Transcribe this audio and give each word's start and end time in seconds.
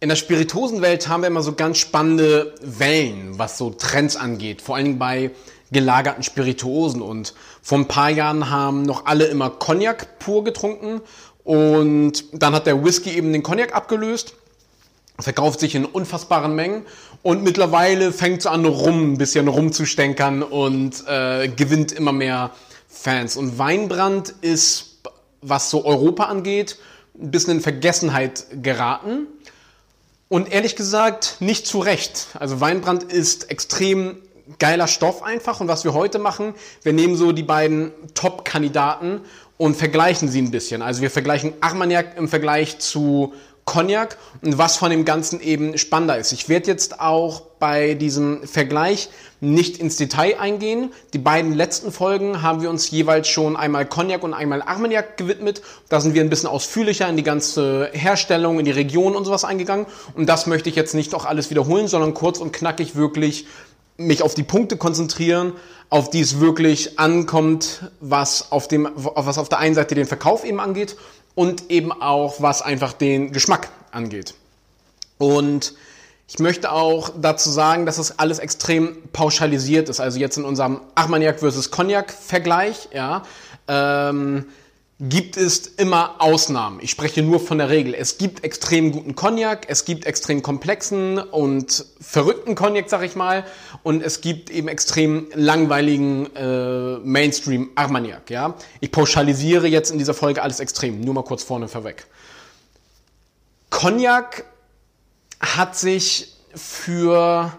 In 0.00 0.08
der 0.08 0.16
Spirituosenwelt 0.16 1.08
haben 1.08 1.22
wir 1.22 1.26
immer 1.26 1.42
so 1.42 1.54
ganz 1.54 1.78
spannende 1.78 2.54
Wellen, 2.62 3.36
was 3.36 3.58
so 3.58 3.70
Trends 3.70 4.14
angeht. 4.14 4.62
Vor 4.62 4.76
allen 4.76 4.84
Dingen 4.84 4.98
bei 5.00 5.32
gelagerten 5.72 6.22
Spirituosen. 6.22 7.02
Und 7.02 7.34
vor 7.62 7.78
ein 7.78 7.88
paar 7.88 8.08
Jahren 8.08 8.48
haben 8.48 8.82
noch 8.82 9.06
alle 9.06 9.24
immer 9.24 9.50
Cognac 9.50 10.20
pur 10.20 10.44
getrunken. 10.44 11.00
Und 11.42 12.26
dann 12.32 12.54
hat 12.54 12.66
der 12.68 12.84
Whisky 12.84 13.10
eben 13.10 13.32
den 13.32 13.42
Cognac 13.42 13.74
abgelöst. 13.74 14.34
Verkauft 15.18 15.58
sich 15.58 15.74
in 15.74 15.84
unfassbaren 15.84 16.54
Mengen. 16.54 16.86
Und 17.22 17.42
mittlerweile 17.42 18.12
fängt 18.12 18.38
es 18.38 18.46
an, 18.46 18.66
rum, 18.66 19.14
ein 19.14 19.18
bisschen 19.18 19.48
rumzustänkern 19.48 20.44
und 20.44 21.08
äh, 21.08 21.48
gewinnt 21.48 21.90
immer 21.90 22.12
mehr 22.12 22.52
Fans. 22.88 23.36
Und 23.36 23.58
Weinbrand 23.58 24.32
ist, 24.42 25.00
was 25.42 25.70
so 25.70 25.84
Europa 25.84 26.26
angeht, 26.26 26.78
ein 27.20 27.32
bisschen 27.32 27.54
in 27.54 27.60
Vergessenheit 27.60 28.46
geraten. 28.62 29.26
Und 30.28 30.52
ehrlich 30.52 30.76
gesagt, 30.76 31.36
nicht 31.40 31.66
zu 31.66 31.78
Recht. 31.78 32.28
Also 32.38 32.60
Weinbrand 32.60 33.04
ist 33.04 33.50
extrem 33.50 34.18
geiler 34.58 34.86
Stoff 34.86 35.22
einfach. 35.22 35.60
Und 35.60 35.68
was 35.68 35.84
wir 35.84 35.94
heute 35.94 36.18
machen, 36.18 36.54
wir 36.82 36.92
nehmen 36.92 37.16
so 37.16 37.32
die 37.32 37.42
beiden 37.42 37.92
Top-Kandidaten 38.14 39.22
und 39.56 39.76
vergleichen 39.76 40.28
sie 40.28 40.40
ein 40.40 40.50
bisschen. 40.50 40.82
Also 40.82 41.02
wir 41.02 41.10
vergleichen 41.10 41.52
Armagnac 41.60 42.16
im 42.16 42.28
Vergleich 42.28 42.78
zu 42.78 43.32
Cognac 43.68 44.16
und 44.40 44.56
was 44.56 44.78
von 44.78 44.88
dem 44.88 45.04
Ganzen 45.04 45.42
eben 45.42 45.76
spannender 45.76 46.16
ist. 46.16 46.32
Ich 46.32 46.48
werde 46.48 46.68
jetzt 46.68 47.00
auch 47.00 47.42
bei 47.58 47.92
diesem 47.92 48.46
Vergleich 48.46 49.10
nicht 49.40 49.76
ins 49.76 49.96
Detail 49.96 50.40
eingehen. 50.40 50.90
Die 51.12 51.18
beiden 51.18 51.52
letzten 51.52 51.92
Folgen 51.92 52.40
haben 52.40 52.62
wir 52.62 52.70
uns 52.70 52.90
jeweils 52.90 53.28
schon 53.28 53.56
einmal 53.56 53.84
Cognac 53.84 54.22
und 54.22 54.32
einmal 54.32 54.62
Armagnac 54.62 55.18
gewidmet. 55.18 55.60
Da 55.90 56.00
sind 56.00 56.14
wir 56.14 56.22
ein 56.22 56.30
bisschen 56.30 56.48
ausführlicher 56.48 57.06
in 57.10 57.18
die 57.18 57.22
ganze 57.22 57.90
Herstellung, 57.92 58.58
in 58.58 58.64
die 58.64 58.70
Region 58.70 59.14
und 59.14 59.26
sowas 59.26 59.44
eingegangen. 59.44 59.84
Und 60.14 60.30
das 60.30 60.46
möchte 60.46 60.70
ich 60.70 60.74
jetzt 60.74 60.94
nicht 60.94 61.14
auch 61.14 61.26
alles 61.26 61.50
wiederholen, 61.50 61.88
sondern 61.88 62.14
kurz 62.14 62.38
und 62.38 62.52
knackig 62.52 62.96
wirklich 62.96 63.46
mich 63.98 64.22
auf 64.22 64.34
die 64.34 64.44
Punkte 64.44 64.78
konzentrieren, 64.78 65.52
auf 65.90 66.08
die 66.08 66.20
es 66.20 66.40
wirklich 66.40 66.98
ankommt, 66.98 67.90
was 68.00 68.50
auf 68.50 68.66
dem, 68.66 68.88
was 68.94 69.36
auf 69.36 69.50
der 69.50 69.58
einen 69.58 69.74
Seite 69.74 69.94
den 69.94 70.06
Verkauf 70.06 70.44
eben 70.44 70.58
angeht 70.58 70.96
und 71.38 71.70
eben 71.70 71.92
auch 71.92 72.42
was 72.42 72.62
einfach 72.62 72.92
den 72.92 73.30
Geschmack 73.30 73.68
angeht. 73.92 74.34
Und 75.18 75.72
ich 76.26 76.40
möchte 76.40 76.72
auch 76.72 77.12
dazu 77.16 77.48
sagen, 77.48 77.86
dass 77.86 77.94
das 77.98 78.18
alles 78.18 78.40
extrem 78.40 78.96
pauschalisiert 79.12 79.88
ist. 79.88 80.00
Also 80.00 80.18
jetzt 80.18 80.36
in 80.36 80.44
unserem 80.44 80.80
Armagnac 80.96 81.38
versus 81.38 81.70
Cognac 81.70 82.10
Vergleich, 82.12 82.88
ja, 82.92 83.22
ähm, 83.68 84.46
gibt 85.00 85.36
es 85.36 85.66
immer 85.76 86.16
Ausnahmen. 86.18 86.80
Ich 86.82 86.90
spreche 86.90 87.22
nur 87.22 87.38
von 87.38 87.58
der 87.58 87.68
Regel. 87.68 87.94
Es 87.94 88.18
gibt 88.18 88.42
extrem 88.42 88.90
guten 88.90 89.14
Cognac, 89.14 89.66
es 89.68 89.84
gibt 89.84 90.06
extrem 90.06 90.42
komplexen 90.42 91.18
und 91.18 91.84
verrückten 92.00 92.56
Cognac, 92.56 92.90
sag 92.90 93.04
ich 93.04 93.14
mal, 93.14 93.44
und 93.84 94.02
es 94.02 94.20
gibt 94.20 94.50
eben 94.50 94.66
extrem 94.66 95.28
langweiligen 95.34 96.34
äh, 96.34 96.98
Mainstream 96.98 97.70
Armagnac. 97.76 98.28
Ja, 98.28 98.54
ich 98.80 98.90
pauschalisiere 98.90 99.68
jetzt 99.68 99.92
in 99.92 99.98
dieser 99.98 100.14
Folge 100.14 100.42
alles 100.42 100.58
extrem. 100.58 101.00
Nur 101.00 101.14
mal 101.14 101.24
kurz 101.24 101.44
vorne 101.44 101.68
vorweg. 101.68 102.06
Cognac 103.70 104.44
hat 105.40 105.76
sich 105.76 106.34
für 106.54 107.56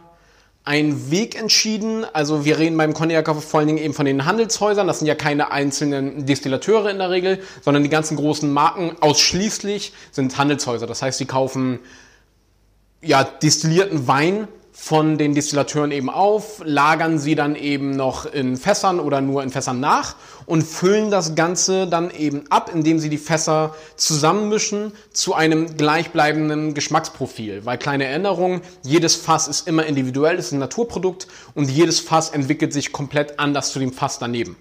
einen 0.69 1.09
Weg 1.09 1.35
entschieden. 1.35 2.05
Also 2.13 2.45
wir 2.45 2.59
reden 2.59 2.77
beim 2.77 2.93
Cognac 2.93 3.27
vor 3.41 3.59
allen 3.59 3.65
Dingen 3.65 3.79
eben 3.79 3.95
von 3.95 4.05
den 4.05 4.25
Handelshäusern. 4.25 4.85
Das 4.85 4.99
sind 4.99 5.07
ja 5.07 5.15
keine 5.15 5.51
einzelnen 5.51 6.27
Distillateure 6.27 6.91
in 6.91 6.99
der 6.99 7.09
Regel, 7.09 7.39
sondern 7.63 7.81
die 7.81 7.89
ganzen 7.89 8.15
großen 8.15 8.53
Marken 8.53 8.95
ausschließlich 8.99 9.93
sind 10.11 10.37
Handelshäuser. 10.37 10.85
Das 10.85 11.01
heißt, 11.01 11.17
sie 11.17 11.25
kaufen 11.25 11.79
ja 13.01 13.23
distillierten 13.23 14.07
Wein 14.07 14.47
von 14.81 15.17
den 15.17 15.35
Distillateuren 15.35 15.91
eben 15.91 16.09
auf, 16.09 16.61
lagern 16.63 17.19
sie 17.19 17.35
dann 17.35 17.55
eben 17.55 17.91
noch 17.91 18.25
in 18.25 18.55
Fässern 18.55 19.01
oder 19.01 19.19
nur 19.19 19.43
in 19.43 19.49
Fässern 19.49 19.81
nach 19.81 20.15
und 20.45 20.63
füllen 20.63 21.11
das 21.11 21.35
Ganze 21.35 21.85
dann 21.85 22.09
eben 22.11 22.45
ab, 22.49 22.71
indem 22.73 22.97
sie 22.97 23.09
die 23.09 23.17
Fässer 23.17 23.75
zusammenmischen 23.97 24.93
zu 25.11 25.35
einem 25.35 25.75
gleichbleibenden 25.75 26.73
Geschmacksprofil. 26.73 27.65
Weil 27.65 27.77
kleine 27.77 28.05
Erinnerung, 28.05 28.61
jedes 28.81 29.15
Fass 29.15 29.49
ist 29.49 29.67
immer 29.67 29.85
individuell, 29.85 30.37
ist 30.37 30.53
ein 30.53 30.59
Naturprodukt 30.59 31.27
und 31.53 31.69
jedes 31.69 31.99
Fass 31.99 32.29
entwickelt 32.29 32.71
sich 32.71 32.93
komplett 32.93 33.37
anders 33.37 33.73
zu 33.73 33.79
dem 33.79 33.91
Fass 33.91 34.17
daneben. 34.17 34.55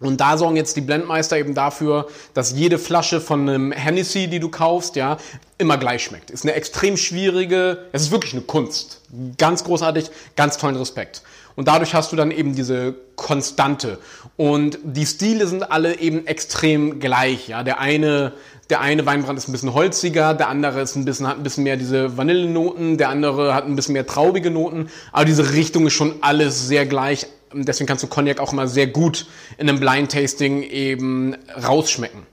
Und 0.00 0.20
da 0.20 0.36
sorgen 0.36 0.56
jetzt 0.56 0.76
die 0.76 0.80
Blendmeister 0.80 1.36
eben 1.38 1.54
dafür, 1.54 2.06
dass 2.32 2.52
jede 2.52 2.78
Flasche 2.78 3.20
von 3.20 3.48
einem 3.48 3.72
Hennessy, 3.72 4.28
die 4.28 4.38
du 4.38 4.48
kaufst, 4.48 4.94
ja, 4.94 5.16
immer 5.58 5.76
gleich 5.76 6.04
schmeckt. 6.04 6.30
Ist 6.30 6.44
eine 6.44 6.54
extrem 6.54 6.96
schwierige, 6.96 7.86
es 7.90 8.02
ist 8.02 8.10
wirklich 8.12 8.32
eine 8.32 8.42
Kunst. 8.42 9.00
Ganz 9.38 9.64
großartig, 9.64 10.10
ganz 10.36 10.56
tollen 10.56 10.76
Respekt. 10.76 11.22
Und 11.56 11.66
dadurch 11.66 11.94
hast 11.94 12.12
du 12.12 12.16
dann 12.16 12.30
eben 12.30 12.54
diese 12.54 12.94
Konstante. 13.16 13.98
Und 14.36 14.78
die 14.84 15.04
Stile 15.04 15.48
sind 15.48 15.72
alle 15.72 15.98
eben 15.98 16.24
extrem 16.28 17.00
gleich, 17.00 17.48
ja. 17.48 17.64
Der 17.64 17.80
eine, 17.80 18.34
der 18.70 18.80
eine 18.80 19.04
Weinbrand 19.04 19.36
ist 19.36 19.48
ein 19.48 19.52
bisschen 19.52 19.74
holziger, 19.74 20.34
der 20.34 20.48
andere 20.48 20.80
ist 20.80 20.94
ein 20.94 21.04
bisschen, 21.04 21.26
hat 21.26 21.38
ein 21.38 21.42
bisschen 21.42 21.64
mehr 21.64 21.76
diese 21.76 22.16
Vanillenoten, 22.16 22.98
der 22.98 23.08
andere 23.08 23.54
hat 23.54 23.64
ein 23.64 23.74
bisschen 23.74 23.94
mehr 23.94 24.06
traubige 24.06 24.52
Noten. 24.52 24.88
Aber 25.10 25.24
diese 25.24 25.52
Richtung 25.54 25.88
ist 25.88 25.94
schon 25.94 26.14
alles 26.20 26.68
sehr 26.68 26.86
gleich 26.86 27.26
deswegen 27.52 27.86
kannst 27.86 28.02
du 28.02 28.08
Cognac 28.08 28.40
auch 28.40 28.52
immer 28.52 28.68
sehr 28.68 28.86
gut 28.86 29.26
in 29.56 29.68
einem 29.68 29.80
Blind 29.80 30.12
Tasting 30.12 30.62
eben 30.62 31.36
rausschmecken. 31.62 32.26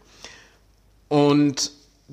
Und 1.08 1.72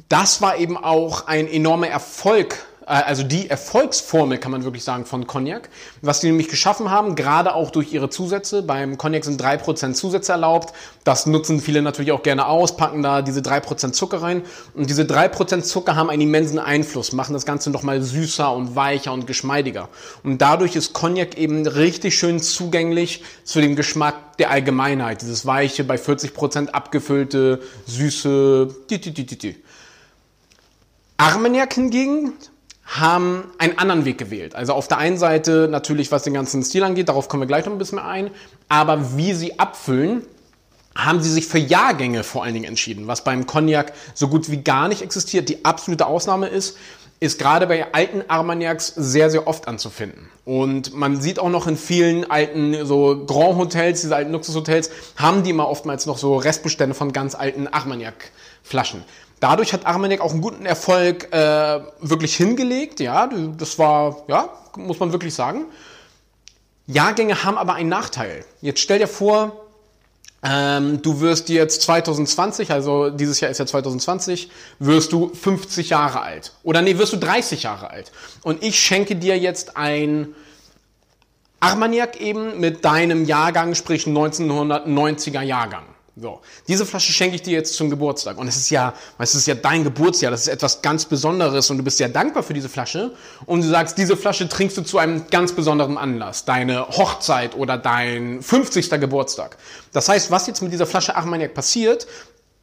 das 0.09 0.41
war 0.41 0.59
eben 0.59 0.77
auch 0.77 1.27
ein 1.27 1.47
enormer 1.49 1.89
Erfolg 1.89 2.67
also 2.93 3.23
die 3.23 3.49
Erfolgsformel, 3.49 4.37
kann 4.37 4.53
man 4.53 4.65
wirklich 4.65 4.85
sagen, 4.85 5.07
von 5.07 5.27
Cognac. 5.27 5.71
Was 6.03 6.21
die 6.21 6.27
nämlich 6.27 6.49
geschaffen 6.49 6.91
haben, 6.91 7.15
gerade 7.15 7.55
auch 7.55 7.71
durch 7.71 7.93
ihre 7.93 8.11
Zusätze. 8.11 8.63
Beim 8.63 8.99
Cognac 8.99 9.25
sind 9.25 9.43
3% 9.43 9.95
Zusätze 9.95 10.33
erlaubt. 10.33 10.75
Das 11.03 11.25
nutzen 11.25 11.61
viele 11.61 11.81
natürlich 11.81 12.13
auch 12.13 12.23
gerne 12.23 12.47
aus, 12.47 12.77
packen 12.77 13.03
da 13.03 13.23
diese 13.23 13.41
3% 13.41 13.93
Zucker 13.93 14.21
rein. 14.21 14.43
Und 14.75 14.91
diese 14.91 15.05
3% 15.05 15.63
Zucker 15.63 15.97
haben 15.97 16.11
einen 16.11 16.23
immensen 16.23 16.59
Einfluss, 16.59 17.13
machen 17.13 17.33
das 17.33 17.47
Ganze 17.47 17.71
nochmal 17.71 18.03
süßer 18.03 18.55
und 18.55 18.77
weicher 18.77 19.13
und 19.13 19.27
geschmeidiger. 19.27 19.89
Und 20.23 20.43
dadurch 20.43 20.77
ist 20.77 20.93
Cognac 20.93 21.39
eben 21.39 21.67
richtig 21.67 22.19
schön 22.19 22.41
zugänglich 22.41 23.25
zu 23.45 23.63
dem 23.63 23.75
Geschmack 23.75 24.37
der 24.37 24.51
Allgemeinheit. 24.51 25.23
Dieses 25.23 25.47
weiche, 25.47 25.85
bei 25.85 25.97
40% 25.97 26.69
abgefüllte, 26.69 27.63
süße. 27.87 28.75
Armagnac 31.17 31.73
hingegen 31.73 32.35
haben 32.85 33.45
einen 33.59 33.79
anderen 33.79 34.05
Weg 34.05 34.19
gewählt. 34.19 34.55
Also 34.55 34.73
auf 34.73 34.89
der 34.89 34.99
einen 34.99 35.19
Seite 35.19 35.69
natürlich, 35.71 36.13
was 36.13 36.23
den 36.25 36.35
ganzen 36.35 36.63
Stil 36.63 36.83
angeht, 36.83 37.09
darauf 37.09 37.29
kommen 37.29 37.43
wir 37.43 37.47
gleich 37.47 37.65
noch 37.65 37.73
ein 37.73 37.79
bisschen 37.79 37.97
mehr 37.97 38.07
ein, 38.07 38.31
aber 38.69 39.17
wie 39.17 39.33
sie 39.35 39.59
abfüllen, 39.59 40.23
haben 40.95 41.23
sie 41.23 41.31
sich 41.31 41.47
für 41.47 41.59
Jahrgänge 41.59 42.23
vor 42.23 42.45
allen 42.45 42.55
Dingen 42.55 42.67
entschieden, 42.67 43.07
was 43.07 43.25
beim 43.25 43.47
Cognac 43.47 43.93
so 44.15 44.29
gut 44.29 44.51
wie 44.51 44.63
gar 44.63 44.89
nicht 44.89 45.03
existiert. 45.03 45.49
Die 45.49 45.65
absolute 45.65 46.07
Ausnahme 46.07 46.49
ist, 46.49 46.77
ist 47.19 47.39
gerade 47.39 47.67
bei 47.67 47.95
alten 47.95 48.25
Armagnacs 48.29 48.89
sehr, 48.97 49.31
sehr 49.31 49.47
oft 49.47 49.69
anzufinden. 49.69 50.29
Und 50.45 50.93
man 50.93 51.21
sieht 51.21 51.39
auch 51.39 51.49
noch 51.49 51.69
in 51.69 51.77
vielen 51.77 52.29
alten 52.29 52.85
so 52.85 53.25
Grand 53.27 53.57
Hotels, 53.57 54.01
diese 54.01 54.17
alten 54.17 54.33
Luxushotels, 54.33 54.91
haben 55.17 55.45
die 55.45 55.51
immer 55.51 55.69
oftmals 55.69 56.07
noch 56.07 56.19
so 56.19 56.37
Restbestände 56.37 56.95
von 56.95 57.13
ganz 57.13 57.35
alten 57.35 57.69
Armagnac-Flaschen. 57.69 59.05
Dadurch 59.43 59.73
hat 59.73 59.87
Armagnac 59.87 60.21
auch 60.21 60.31
einen 60.31 60.41
guten 60.41 60.65
Erfolg 60.67 61.33
äh, 61.33 61.81
wirklich 61.99 62.37
hingelegt. 62.37 63.01
Ja, 63.01 63.29
das 63.59 63.77
war, 63.77 64.23
ja, 64.29 64.49
muss 64.77 65.01
man 65.01 65.11
wirklich 65.11 65.35
sagen. 65.35 65.65
Jahrgänge 66.87 67.43
haben 67.43 67.59
aber 67.59 67.75
einen 67.75 67.89
Nachteil. 67.89 68.45
Jetzt 68.61 68.79
stell 68.79 69.01
dir 69.01 69.09
vor, 69.09 69.67
ähm, 70.45 71.03
du 71.03 71.21
wirst 71.21 71.49
jetzt 71.49 71.83
2020, 71.83 72.71
also 72.71 73.11
dieses 73.11 73.41
Jahr 73.41 73.51
ist 73.51 73.59
ja 73.59 73.67
2020, 73.67 74.49
wirst 74.79 75.13
du 75.13 75.35
50 75.35 75.91
Jahre 75.91 76.21
alt. 76.21 76.53
Oder 76.63 76.81
nee, 76.81 76.97
wirst 76.99 77.13
du 77.13 77.17
30 77.17 77.65
Jahre 77.65 77.91
alt. 77.91 78.13
Und 78.45 78.63
ich 78.63 78.79
schenke 78.79 79.17
dir 79.17 79.37
jetzt 79.37 79.77
ein 79.77 80.37
Armagnac 81.59 82.21
eben 82.21 82.61
mit 82.61 82.85
deinem 82.85 83.25
Jahrgang, 83.25 83.75
sprich 83.75 84.05
1990er 84.05 85.43
Jahrgang. 85.43 85.92
So, 86.15 86.43
diese 86.69 86.85
Flasche 86.85 87.11
schenke 87.11 87.37
ich 87.37 87.43
dir 87.43 87.55
jetzt 87.55 87.75
zum 87.75 87.89
Geburtstag. 87.89 88.37
Und 88.37 88.47
es 88.47 88.57
ist 88.59 88.69
ja, 88.69 88.93
es 89.19 89.35
ist 89.35 89.47
ja 89.47 89.55
dein 89.55 89.83
Geburtsjahr, 89.83 90.31
das 90.31 90.43
ist 90.43 90.49
etwas 90.49 90.83
ganz 90.83 91.07
Besonderes 91.07 91.71
und 91.71 91.79
du 91.79 91.85
bist 91.85 91.97
sehr 91.97 92.11
dankbar 92.11 92.43
für 92.43 92.53
diese 92.53 92.69
Flasche. 92.69 93.15
Und 93.47 93.63
du 93.63 93.69
sagst, 93.69 93.97
diese 93.97 94.15
Flasche 94.15 94.47
trinkst 94.47 94.77
du 94.77 94.83
zu 94.83 94.99
einem 94.99 95.27
ganz 95.31 95.53
besonderen 95.53 95.97
Anlass, 95.97 96.45
deine 96.45 96.87
Hochzeit 96.87 97.57
oder 97.57 97.79
dein 97.79 98.43
50. 98.43 98.91
Geburtstag. 99.01 99.57
Das 99.93 100.11
heißt, 100.11 100.31
was 100.31 100.47
jetzt 100.47 100.61
mit 100.61 100.71
dieser 100.71 100.85
Flasche 100.85 101.17
Armagnac 101.17 101.55
passiert, 101.55 102.07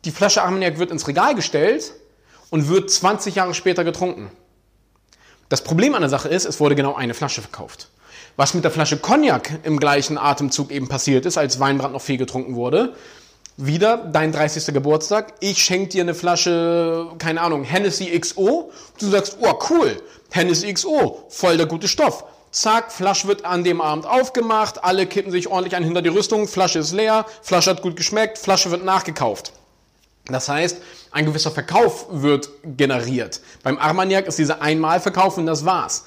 die 0.05 0.11
Flasche 0.11 0.43
Armagnac 0.43 0.77
wird 0.77 0.91
ins 0.91 1.07
Regal 1.07 1.33
gestellt 1.33 1.93
und 2.51 2.69
wird 2.69 2.91
20 2.91 3.33
Jahre 3.33 3.55
später 3.55 3.83
getrunken. 3.83 4.31
Das 5.49 5.63
Problem 5.63 5.95
an 5.95 6.01
der 6.01 6.09
Sache 6.09 6.29
ist, 6.29 6.45
es 6.45 6.59
wurde 6.59 6.75
genau 6.75 6.93
eine 6.93 7.15
Flasche 7.15 7.41
verkauft. 7.41 7.89
Was 8.35 8.53
mit 8.53 8.63
der 8.63 8.71
Flasche 8.71 8.97
Cognac 8.97 9.59
im 9.63 9.79
gleichen 9.79 10.19
Atemzug 10.19 10.69
eben 10.69 10.87
passiert 10.87 11.25
ist, 11.25 11.39
als 11.39 11.59
Weinbrand 11.59 11.93
noch 11.93 12.01
viel 12.01 12.17
getrunken 12.17 12.53
wurde, 12.53 12.93
wieder 13.59 13.97
dein 13.97 14.31
30. 14.31 14.73
Geburtstag, 14.73 15.33
ich 15.41 15.61
schenke 15.61 15.89
dir 15.89 16.03
eine 16.03 16.13
Flasche, 16.13 17.07
keine 17.17 17.41
Ahnung, 17.41 17.63
Hennessy 17.63 18.17
XO. 18.17 18.71
Du 18.99 19.07
sagst, 19.07 19.37
oh 19.41 19.53
cool, 19.69 20.01
Hennessy 20.31 20.73
XO, 20.73 21.25
voll 21.29 21.57
der 21.57 21.65
gute 21.65 21.89
Stoff. 21.89 22.23
Zack, 22.51 22.91
Flasche 22.91 23.27
wird 23.27 23.43
an 23.45 23.65
dem 23.65 23.81
Abend 23.81 24.07
aufgemacht, 24.07 24.83
alle 24.83 25.05
kippen 25.05 25.31
sich 25.31 25.49
ordentlich 25.49 25.75
ein 25.75 25.83
hinter 25.83 26.01
die 26.01 26.09
Rüstung, 26.09 26.47
Flasche 26.47 26.79
ist 26.79 26.93
leer, 26.93 27.25
Flasche 27.41 27.71
hat 27.71 27.81
gut 27.81 27.97
geschmeckt, 27.97 28.37
Flasche 28.37 28.71
wird 28.71 28.85
nachgekauft. 28.85 29.51
Das 30.25 30.47
heißt, 30.47 30.77
ein 31.11 31.25
gewisser 31.25 31.51
Verkauf 31.51 32.05
wird 32.09 32.49
generiert. 32.63 33.41
Beim 33.63 33.77
Armagnac 33.77 34.27
ist 34.27 34.39
dieser 34.39 34.61
Einmalverkauf 34.61 35.37
und 35.37 35.47
das 35.47 35.65
war's 35.65 36.05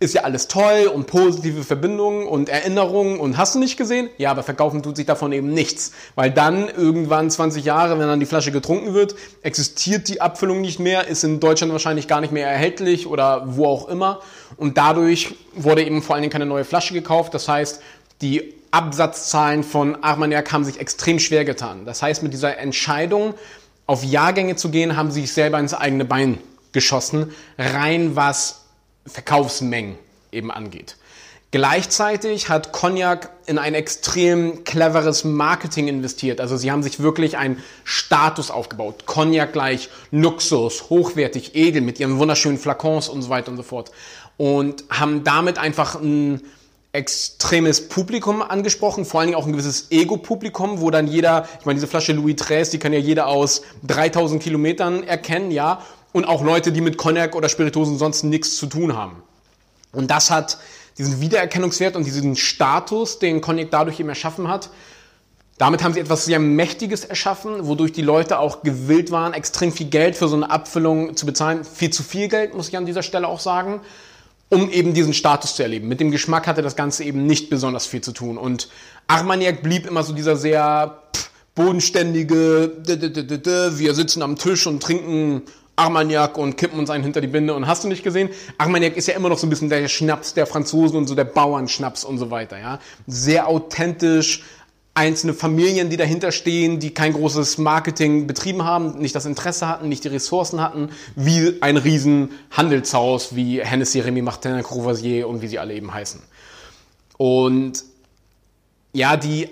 ist 0.00 0.14
ja 0.14 0.22
alles 0.22 0.48
toll 0.48 0.90
und 0.92 1.06
positive 1.06 1.62
Verbindungen 1.62 2.26
und 2.26 2.48
Erinnerungen 2.48 3.20
und 3.20 3.36
hast 3.36 3.54
du 3.54 3.58
nicht 3.58 3.76
gesehen? 3.76 4.08
Ja, 4.16 4.30
aber 4.30 4.42
verkaufen 4.42 4.82
tut 4.82 4.96
sich 4.96 5.04
davon 5.04 5.30
eben 5.30 5.52
nichts. 5.52 5.92
Weil 6.14 6.30
dann 6.30 6.68
irgendwann 6.68 7.30
20 7.30 7.66
Jahre, 7.66 7.98
wenn 7.98 8.08
dann 8.08 8.18
die 8.18 8.24
Flasche 8.24 8.50
getrunken 8.50 8.94
wird, 8.94 9.14
existiert 9.42 10.08
die 10.08 10.22
Abfüllung 10.22 10.62
nicht 10.62 10.80
mehr, 10.80 11.06
ist 11.06 11.22
in 11.22 11.38
Deutschland 11.38 11.70
wahrscheinlich 11.72 12.08
gar 12.08 12.22
nicht 12.22 12.32
mehr 12.32 12.48
erhältlich 12.48 13.06
oder 13.06 13.42
wo 13.44 13.66
auch 13.66 13.88
immer. 13.88 14.20
Und 14.56 14.78
dadurch 14.78 15.34
wurde 15.54 15.84
eben 15.84 16.00
vor 16.00 16.14
allen 16.14 16.22
Dingen 16.22 16.32
keine 16.32 16.46
neue 16.46 16.64
Flasche 16.64 16.94
gekauft. 16.94 17.34
Das 17.34 17.46
heißt, 17.46 17.82
die 18.22 18.54
Absatzzahlen 18.70 19.62
von 19.62 20.02
Armagnac 20.02 20.50
haben 20.50 20.64
sich 20.64 20.80
extrem 20.80 21.18
schwer 21.18 21.44
getan. 21.44 21.84
Das 21.84 22.02
heißt, 22.02 22.22
mit 22.22 22.32
dieser 22.32 22.56
Entscheidung, 22.56 23.34
auf 23.86 24.02
Jahrgänge 24.02 24.56
zu 24.56 24.70
gehen, 24.70 24.96
haben 24.96 25.10
sie 25.10 25.20
sich 25.22 25.32
selber 25.34 25.58
ins 25.58 25.74
eigene 25.74 26.06
Bein 26.06 26.38
geschossen, 26.72 27.32
rein 27.58 28.16
was 28.16 28.59
Verkaufsmengen 29.06 29.96
eben 30.32 30.50
angeht. 30.50 30.96
Gleichzeitig 31.52 32.48
hat 32.48 32.70
Cognac 32.70 33.30
in 33.46 33.58
ein 33.58 33.74
extrem 33.74 34.62
cleveres 34.62 35.24
Marketing 35.24 35.88
investiert. 35.88 36.40
Also 36.40 36.56
sie 36.56 36.70
haben 36.70 36.84
sich 36.84 37.00
wirklich 37.00 37.36
einen 37.38 37.60
Status 37.82 38.52
aufgebaut. 38.52 39.06
Cognac 39.06 39.52
gleich 39.52 39.88
Luxus, 40.12 40.90
hochwertig, 40.90 41.56
edel 41.56 41.82
mit 41.82 41.98
ihren 41.98 42.18
wunderschönen 42.18 42.56
Flakons 42.56 43.08
und 43.08 43.22
so 43.22 43.30
weiter 43.30 43.50
und 43.50 43.56
so 43.56 43.64
fort. 43.64 43.90
Und 44.36 44.84
haben 44.90 45.24
damit 45.24 45.58
einfach 45.58 45.96
ein 45.96 46.40
extremes 46.92 47.88
Publikum 47.88 48.42
angesprochen, 48.42 49.04
vor 49.04 49.20
allen 49.20 49.28
Dingen 49.28 49.40
auch 49.40 49.46
ein 49.46 49.52
gewisses 49.52 49.90
Ego-Publikum, 49.90 50.80
wo 50.80 50.90
dann 50.90 51.06
jeder, 51.08 51.48
ich 51.58 51.66
meine, 51.66 51.76
diese 51.76 51.86
Flasche 51.86 52.12
Louis 52.12 52.36
XIII, 52.36 52.70
die 52.70 52.78
kann 52.78 52.92
ja 52.92 52.98
jeder 52.98 53.26
aus 53.26 53.62
3000 53.86 54.42
Kilometern 54.42 55.02
erkennen, 55.04 55.50
ja, 55.50 55.82
und 56.12 56.24
auch 56.24 56.42
Leute, 56.42 56.72
die 56.72 56.80
mit 56.80 56.96
Cognac 56.96 57.34
oder 57.34 57.48
Spirituosen 57.48 57.98
sonst 57.98 58.22
nichts 58.22 58.56
zu 58.56 58.66
tun 58.66 58.96
haben. 58.96 59.22
Und 59.92 60.10
das 60.10 60.30
hat 60.30 60.58
diesen 60.98 61.20
Wiedererkennungswert 61.20 61.96
und 61.96 62.04
diesen 62.04 62.36
Status, 62.36 63.18
den 63.18 63.40
Cognac 63.40 63.70
dadurch 63.70 64.00
eben 64.00 64.08
erschaffen 64.08 64.48
hat. 64.48 64.70
Damit 65.58 65.82
haben 65.82 65.92
sie 65.92 66.00
etwas 66.00 66.24
sehr 66.24 66.38
Mächtiges 66.38 67.04
erschaffen, 67.04 67.66
wodurch 67.66 67.92
die 67.92 68.02
Leute 68.02 68.38
auch 68.38 68.62
gewillt 68.62 69.10
waren, 69.10 69.34
extrem 69.34 69.72
viel 69.72 69.88
Geld 69.88 70.16
für 70.16 70.26
so 70.26 70.36
eine 70.36 70.50
Abfüllung 70.50 71.16
zu 71.16 71.26
bezahlen. 71.26 71.64
Viel 71.64 71.90
zu 71.90 72.02
viel 72.02 72.28
Geld, 72.28 72.54
muss 72.54 72.68
ich 72.68 72.76
an 72.76 72.86
dieser 72.86 73.02
Stelle 73.02 73.28
auch 73.28 73.40
sagen, 73.40 73.80
um 74.48 74.70
eben 74.70 74.94
diesen 74.94 75.12
Status 75.12 75.56
zu 75.56 75.62
erleben. 75.62 75.86
Mit 75.86 76.00
dem 76.00 76.10
Geschmack 76.10 76.46
hatte 76.46 76.62
das 76.62 76.76
Ganze 76.76 77.04
eben 77.04 77.26
nicht 77.26 77.50
besonders 77.50 77.86
viel 77.86 78.00
zu 78.00 78.12
tun. 78.12 78.38
Und 78.38 78.68
Armagnac 79.06 79.62
blieb 79.62 79.86
immer 79.86 80.02
so 80.02 80.14
dieser 80.14 80.36
sehr 80.36 81.02
bodenständige, 81.54 82.72
wir 82.86 83.94
sitzen 83.94 84.22
am 84.22 84.36
Tisch 84.36 84.66
und 84.66 84.82
trinken 84.82 85.42
Armagnac 85.80 86.36
und 86.36 86.56
kippen 86.58 86.78
uns 86.78 86.90
einen 86.90 87.02
hinter 87.02 87.22
die 87.22 87.26
Binde 87.26 87.54
und 87.54 87.66
hast 87.66 87.84
du 87.84 87.88
nicht 87.88 88.04
gesehen? 88.04 88.28
Armagnac 88.58 88.96
ist 88.96 89.08
ja 89.08 89.14
immer 89.14 89.30
noch 89.30 89.38
so 89.38 89.46
ein 89.46 89.50
bisschen 89.50 89.70
der 89.70 89.88
Schnaps 89.88 90.34
der 90.34 90.46
Franzosen 90.46 90.98
und 90.98 91.06
so 91.06 91.14
der 91.14 91.24
Bauernschnaps 91.24 92.04
und 92.04 92.18
so 92.18 92.30
weiter, 92.30 92.58
ja. 92.58 92.80
Sehr 93.06 93.48
authentisch, 93.48 94.42
einzelne 94.92 95.32
Familien, 95.32 95.88
die 95.88 95.96
dahinter 95.96 96.32
stehen, 96.32 96.80
die 96.80 96.92
kein 96.92 97.14
großes 97.14 97.56
Marketing 97.56 98.26
betrieben 98.26 98.64
haben, 98.64 98.98
nicht 98.98 99.14
das 99.14 99.24
Interesse 99.24 99.68
hatten, 99.68 99.88
nicht 99.88 100.04
die 100.04 100.08
Ressourcen 100.08 100.60
hatten, 100.60 100.90
wie 101.16 101.56
ein 101.62 101.78
riesen 101.78 102.32
Handelshaus 102.50 103.34
wie 103.34 103.64
Hennessy, 103.64 104.00
Remy 104.00 104.20
Martin, 104.20 104.62
Courvoisier 104.62 105.26
und 105.28 105.40
wie 105.40 105.48
sie 105.48 105.58
alle 105.58 105.72
eben 105.72 105.94
heißen. 105.94 106.20
Und 107.16 107.84
ja, 108.92 109.16
die, 109.16 109.48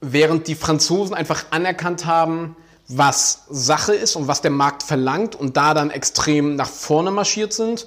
während 0.00 0.48
die 0.48 0.54
Franzosen 0.54 1.14
einfach 1.14 1.44
anerkannt 1.50 2.06
haben, 2.06 2.56
was 2.88 3.44
Sache 3.48 3.94
ist 3.94 4.16
und 4.16 4.28
was 4.28 4.42
der 4.42 4.50
Markt 4.50 4.82
verlangt 4.82 5.34
und 5.34 5.56
da 5.56 5.74
dann 5.74 5.90
extrem 5.90 6.56
nach 6.56 6.68
vorne 6.68 7.10
marschiert 7.10 7.52
sind, 7.52 7.86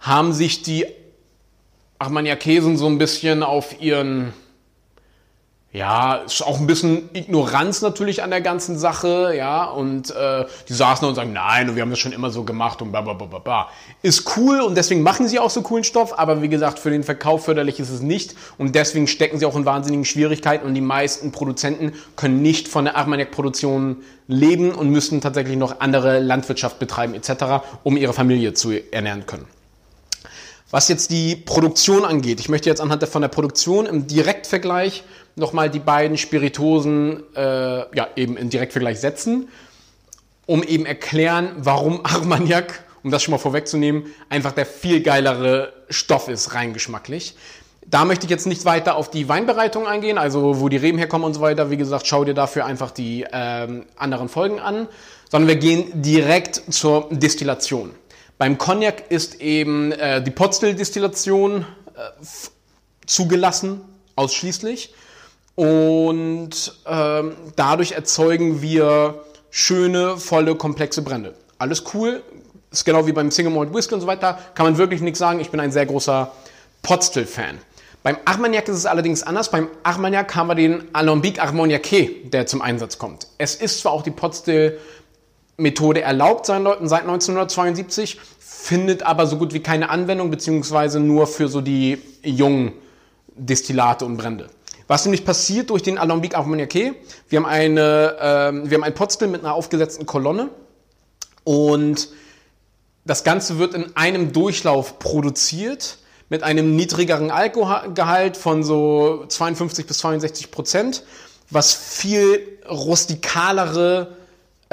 haben 0.00 0.32
sich 0.32 0.62
die 0.62 0.86
Armagnaquesen 1.98 2.76
so 2.76 2.86
ein 2.86 2.98
bisschen 2.98 3.42
auf 3.42 3.80
ihren 3.80 4.32
ja, 5.72 6.16
ist 6.16 6.42
auch 6.42 6.60
ein 6.60 6.66
bisschen 6.66 7.08
Ignoranz 7.14 7.80
natürlich 7.80 8.22
an 8.22 8.28
der 8.28 8.42
ganzen 8.42 8.78
Sache, 8.78 9.32
ja, 9.34 9.64
und 9.64 10.14
äh, 10.14 10.44
die 10.68 10.74
saßen 10.74 11.08
und 11.08 11.14
sagen, 11.14 11.32
nein, 11.32 11.74
wir 11.74 11.80
haben 11.80 11.88
das 11.88 11.98
schon 11.98 12.12
immer 12.12 12.28
so 12.28 12.44
gemacht 12.44 12.82
und 12.82 12.90
bla 12.92 13.00
bla 13.00 13.14
bla 13.14 13.26
bla 13.26 13.38
bla. 13.38 13.68
Ist 14.02 14.36
cool 14.36 14.60
und 14.60 14.76
deswegen 14.76 15.02
machen 15.02 15.28
sie 15.28 15.38
auch 15.38 15.48
so 15.48 15.62
coolen 15.62 15.82
Stoff, 15.82 16.18
aber 16.18 16.42
wie 16.42 16.50
gesagt, 16.50 16.78
für 16.78 16.90
den 16.90 17.02
Verkauf 17.02 17.46
förderlich 17.46 17.80
ist 17.80 17.88
es 17.88 18.02
nicht 18.02 18.34
und 18.58 18.74
deswegen 18.74 19.06
stecken 19.06 19.38
sie 19.38 19.46
auch 19.46 19.56
in 19.56 19.64
wahnsinnigen 19.64 20.04
Schwierigkeiten 20.04 20.66
und 20.66 20.74
die 20.74 20.82
meisten 20.82 21.32
Produzenten 21.32 21.94
können 22.16 22.42
nicht 22.42 22.68
von 22.68 22.84
der 22.84 22.96
Armagnac-Produktion 22.96 24.02
leben 24.28 24.72
und 24.72 24.90
müssen 24.90 25.22
tatsächlich 25.22 25.56
noch 25.56 25.80
andere 25.80 26.18
Landwirtschaft 26.18 26.80
betreiben 26.80 27.14
etc., 27.14 27.64
um 27.82 27.96
ihre 27.96 28.12
Familie 28.12 28.52
zu 28.52 28.72
ernähren 28.92 29.24
können. 29.24 29.46
Was 30.72 30.88
jetzt 30.88 31.10
die 31.10 31.36
Produktion 31.36 32.02
angeht, 32.06 32.40
ich 32.40 32.48
möchte 32.48 32.70
jetzt 32.70 32.80
anhand 32.80 33.06
von 33.06 33.20
der 33.20 33.28
Produktion 33.28 33.84
im 33.84 34.06
Direktvergleich 34.06 35.04
nochmal 35.36 35.68
die 35.68 35.80
beiden 35.80 36.16
Spiritosen 36.16 37.24
äh, 37.36 37.94
ja, 37.94 38.08
eben 38.16 38.38
in 38.38 38.48
Direktvergleich 38.48 38.98
setzen, 38.98 39.50
um 40.46 40.62
eben 40.62 40.86
erklären, 40.86 41.50
warum 41.58 42.00
Armagnac, 42.04 42.84
um 43.02 43.10
das 43.10 43.22
schon 43.22 43.32
mal 43.32 43.38
vorwegzunehmen, 43.38 44.06
einfach 44.30 44.52
der 44.52 44.64
viel 44.64 45.02
geilere 45.02 45.74
Stoff 45.90 46.28
ist, 46.28 46.54
rein 46.54 46.72
geschmacklich. 46.72 47.34
Da 47.86 48.06
möchte 48.06 48.24
ich 48.24 48.30
jetzt 48.30 48.46
nicht 48.46 48.64
weiter 48.64 48.96
auf 48.96 49.10
die 49.10 49.28
Weinbereitung 49.28 49.86
eingehen, 49.86 50.16
also 50.16 50.58
wo 50.58 50.70
die 50.70 50.78
Reben 50.78 50.96
herkommen 50.96 51.26
und 51.26 51.34
so 51.34 51.42
weiter. 51.42 51.70
Wie 51.70 51.76
gesagt, 51.76 52.06
schau 52.06 52.24
dir 52.24 52.32
dafür 52.32 52.64
einfach 52.64 52.92
die 52.92 53.26
ähm, 53.30 53.84
anderen 53.96 54.30
Folgen 54.30 54.58
an, 54.58 54.88
sondern 55.30 55.48
wir 55.48 55.56
gehen 55.56 56.00
direkt 56.00 56.62
zur 56.72 57.08
Destillation. 57.10 57.90
Beim 58.42 58.58
Cognac 58.58 59.04
ist 59.08 59.40
eben 59.40 59.92
äh, 59.92 60.20
die 60.20 60.32
Potstill-Destillation 60.32 61.64
äh, 61.94 62.00
zugelassen, 63.06 63.82
ausschließlich. 64.16 64.92
Und 65.54 66.50
ähm, 66.84 67.36
dadurch 67.54 67.92
erzeugen 67.92 68.60
wir 68.60 69.22
schöne, 69.50 70.16
volle, 70.16 70.56
komplexe 70.56 71.02
Brände. 71.02 71.36
Alles 71.58 71.84
cool, 71.94 72.20
ist 72.72 72.84
genau 72.84 73.06
wie 73.06 73.12
beim 73.12 73.30
Single 73.30 73.52
Malt 73.52 73.72
Whisky 73.72 73.94
und 73.94 74.00
so 74.00 74.08
weiter, 74.08 74.36
kann 74.56 74.66
man 74.66 74.76
wirklich 74.76 75.02
nichts 75.02 75.20
sagen. 75.20 75.38
Ich 75.38 75.50
bin 75.52 75.60
ein 75.60 75.70
sehr 75.70 75.86
großer 75.86 76.32
Potstill-Fan. 76.82 77.58
Beim 78.02 78.16
Armagnac 78.24 78.66
ist 78.66 78.76
es 78.76 78.86
allerdings 78.86 79.22
anders. 79.22 79.52
Beim 79.52 79.68
Armagnac 79.84 80.34
haben 80.34 80.48
wir 80.48 80.56
den 80.56 80.92
Alambic 80.92 81.40
Armagnac, 81.40 81.88
der 82.24 82.46
zum 82.46 82.60
Einsatz 82.60 82.98
kommt. 82.98 83.28
Es 83.38 83.54
ist 83.54 83.78
zwar 83.78 83.92
auch 83.92 84.02
die 84.02 84.10
Potstill 84.10 84.80
Methode 85.56 86.02
erlaubt 86.02 86.46
seit 86.46 86.58
1972, 86.58 88.18
findet 88.62 89.02
aber 89.02 89.26
so 89.26 89.38
gut 89.38 89.52
wie 89.54 89.60
keine 89.60 89.90
Anwendung, 89.90 90.30
beziehungsweise 90.30 91.00
nur 91.00 91.26
für 91.26 91.48
so 91.48 91.60
die 91.60 91.98
jungen 92.22 92.72
Destillate 93.34 94.04
und 94.04 94.16
Brände. 94.16 94.50
Was 94.86 95.04
nämlich 95.04 95.24
passiert 95.24 95.70
durch 95.70 95.82
den 95.82 95.98
Alambic 95.98 96.36
Armagnac, 96.36 96.72
wir 96.72 97.38
haben 97.38 97.46
eine, 97.46 97.80
äh, 98.20 98.70
wir 98.70 98.76
haben 98.76 98.84
ein 98.84 98.94
Potstill 98.94 99.26
mit 99.26 99.42
einer 99.42 99.54
aufgesetzten 99.54 100.06
Kolonne 100.06 100.50
und 101.42 102.10
das 103.04 103.24
Ganze 103.24 103.58
wird 103.58 103.74
in 103.74 103.96
einem 103.96 104.32
Durchlauf 104.32 105.00
produziert 105.00 105.98
mit 106.28 106.44
einem 106.44 106.76
niedrigeren 106.76 107.32
Alkoholgehalt 107.32 108.36
von 108.36 108.62
so 108.62 109.24
52 109.26 109.86
bis 109.86 109.98
62 109.98 110.52
Prozent, 110.52 111.02
was 111.50 111.74
viel 111.74 112.60
rustikalere 112.70 114.16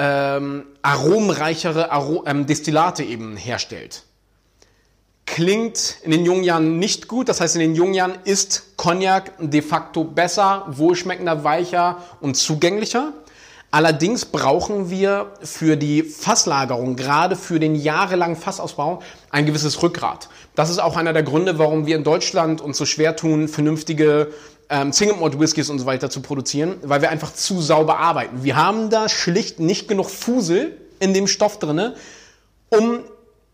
ähm, 0.02 0.64
aromenreichere 0.80 1.92
Aro 1.92 2.24
ähm, 2.26 2.46
Destillate 2.46 3.04
eben 3.04 3.36
herstellt. 3.36 4.04
Klingt 5.26 5.96
in 6.02 6.10
den 6.10 6.24
jungen 6.24 6.42
Jahren 6.42 6.78
nicht 6.78 7.06
gut, 7.06 7.28
das 7.28 7.42
heißt 7.42 7.54
in 7.54 7.60
den 7.60 7.74
jungen 7.74 7.92
Jahren 7.92 8.14
ist 8.24 8.78
Cognac 8.78 9.32
de 9.38 9.60
facto 9.60 10.04
besser, 10.04 10.64
wohlschmeckender, 10.68 11.44
weicher 11.44 11.98
und 12.22 12.36
zugänglicher. 12.36 13.12
Allerdings 13.70 14.24
brauchen 14.24 14.88
wir 14.88 15.32
für 15.42 15.76
die 15.76 16.02
Fasslagerung, 16.02 16.96
gerade 16.96 17.36
für 17.36 17.60
den 17.60 17.76
jahrelangen 17.76 18.36
Fassausbau, 18.36 19.02
ein 19.30 19.44
gewisses 19.44 19.82
Rückgrat. 19.82 20.30
Das 20.54 20.70
ist 20.70 20.78
auch 20.78 20.96
einer 20.96 21.12
der 21.12 21.22
Gründe, 21.22 21.58
warum 21.58 21.84
wir 21.86 21.94
in 21.94 22.04
Deutschland 22.04 22.62
uns 22.62 22.78
so 22.78 22.86
schwer 22.86 23.16
tun, 23.16 23.48
vernünftige 23.48 24.32
ähm, 24.70 24.92
Single 24.92 25.16
Malt 25.16 25.38
Whiskys 25.38 25.68
und 25.68 25.78
so 25.78 25.86
weiter 25.86 26.08
zu 26.08 26.22
produzieren, 26.22 26.76
weil 26.82 27.02
wir 27.02 27.10
einfach 27.10 27.34
zu 27.34 27.60
sauber 27.60 27.98
arbeiten. 27.98 28.42
Wir 28.44 28.56
haben 28.56 28.88
da 28.88 29.08
schlicht 29.08 29.60
nicht 29.60 29.88
genug 29.88 30.08
Fusel 30.08 30.78
in 31.00 31.12
dem 31.12 31.26
Stoff 31.26 31.58
drinne, 31.58 31.96
um 32.70 33.00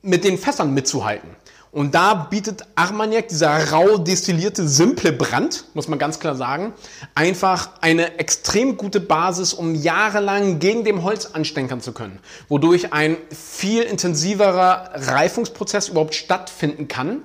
mit 0.03 0.25
den 0.25 0.39
Fässern 0.39 0.75
mitzuhalten. 0.75 1.31
Und 1.73 1.95
da 1.95 2.15
bietet 2.15 2.63
Armagnac, 2.75 3.29
dieser 3.29 3.71
rau 3.71 3.99
destillierte, 3.99 4.67
simple 4.67 5.13
Brand, 5.13 5.65
muss 5.75 5.89
man 5.89 5.99
ganz 5.99 6.19
klar 6.21 6.35
sagen, 6.35 6.73
einfach 7.15 7.71
eine 7.83 8.19
extrem 8.19 8.79
gute 8.79 8.99
Basis, 8.99 9.53
um 9.53 9.75
jahrelang 9.75 10.59
gegen 10.59 10.85
dem 10.85 11.03
Holz 11.03 11.27
anstenkern 11.27 11.83
zu 11.83 11.93
können. 11.93 12.19
Wodurch 12.49 12.95
ein 12.95 13.19
viel 13.31 13.83
intensiverer 13.83 14.91
Reifungsprozess 14.95 15.89
überhaupt 15.89 16.15
stattfinden 16.15 16.89
kann 16.89 17.23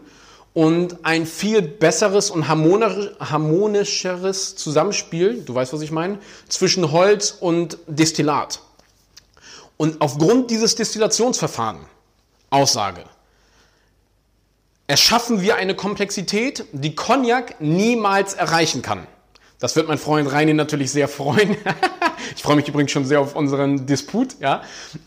und 0.54 0.98
ein 1.04 1.26
viel 1.26 1.62
besseres 1.62 2.30
und 2.30 2.50
harmonischeres 2.50 4.56
Zusammenspiel, 4.56 5.44
du 5.44 5.56
weißt, 5.56 5.72
was 5.72 5.82
ich 5.82 5.92
meine, 5.92 6.20
zwischen 6.50 6.92
Holz 6.92 7.38
und 7.40 7.78
Destillat. 7.88 8.60
Und 9.78 10.02
aufgrund 10.02 10.52
dieses 10.52 10.76
Destillationsverfahren, 10.76 11.80
Aussage, 12.50 13.06
erschaffen 14.88 15.42
wir 15.42 15.56
eine 15.56 15.74
Komplexität, 15.74 16.66
die 16.74 16.96
Cognac 16.96 17.62
niemals 17.62 18.34
erreichen 18.34 18.82
kann. 18.82 19.08
Das 19.60 19.78
wird 19.78 19.88
mein 19.88 19.98
Freund 19.98 20.32
Reini 20.32 20.54
natürlich 20.54 20.92
sehr 20.92 21.08
freuen. 21.08 21.56
ich 22.36 22.44
freue 22.44 22.56
mich 22.56 22.68
übrigens 22.68 22.92
schon 22.92 23.06
sehr 23.06 23.20
auf 23.20 23.36
unseren 23.36 23.86
Disput. 23.86 24.36
Ja, 24.40 24.62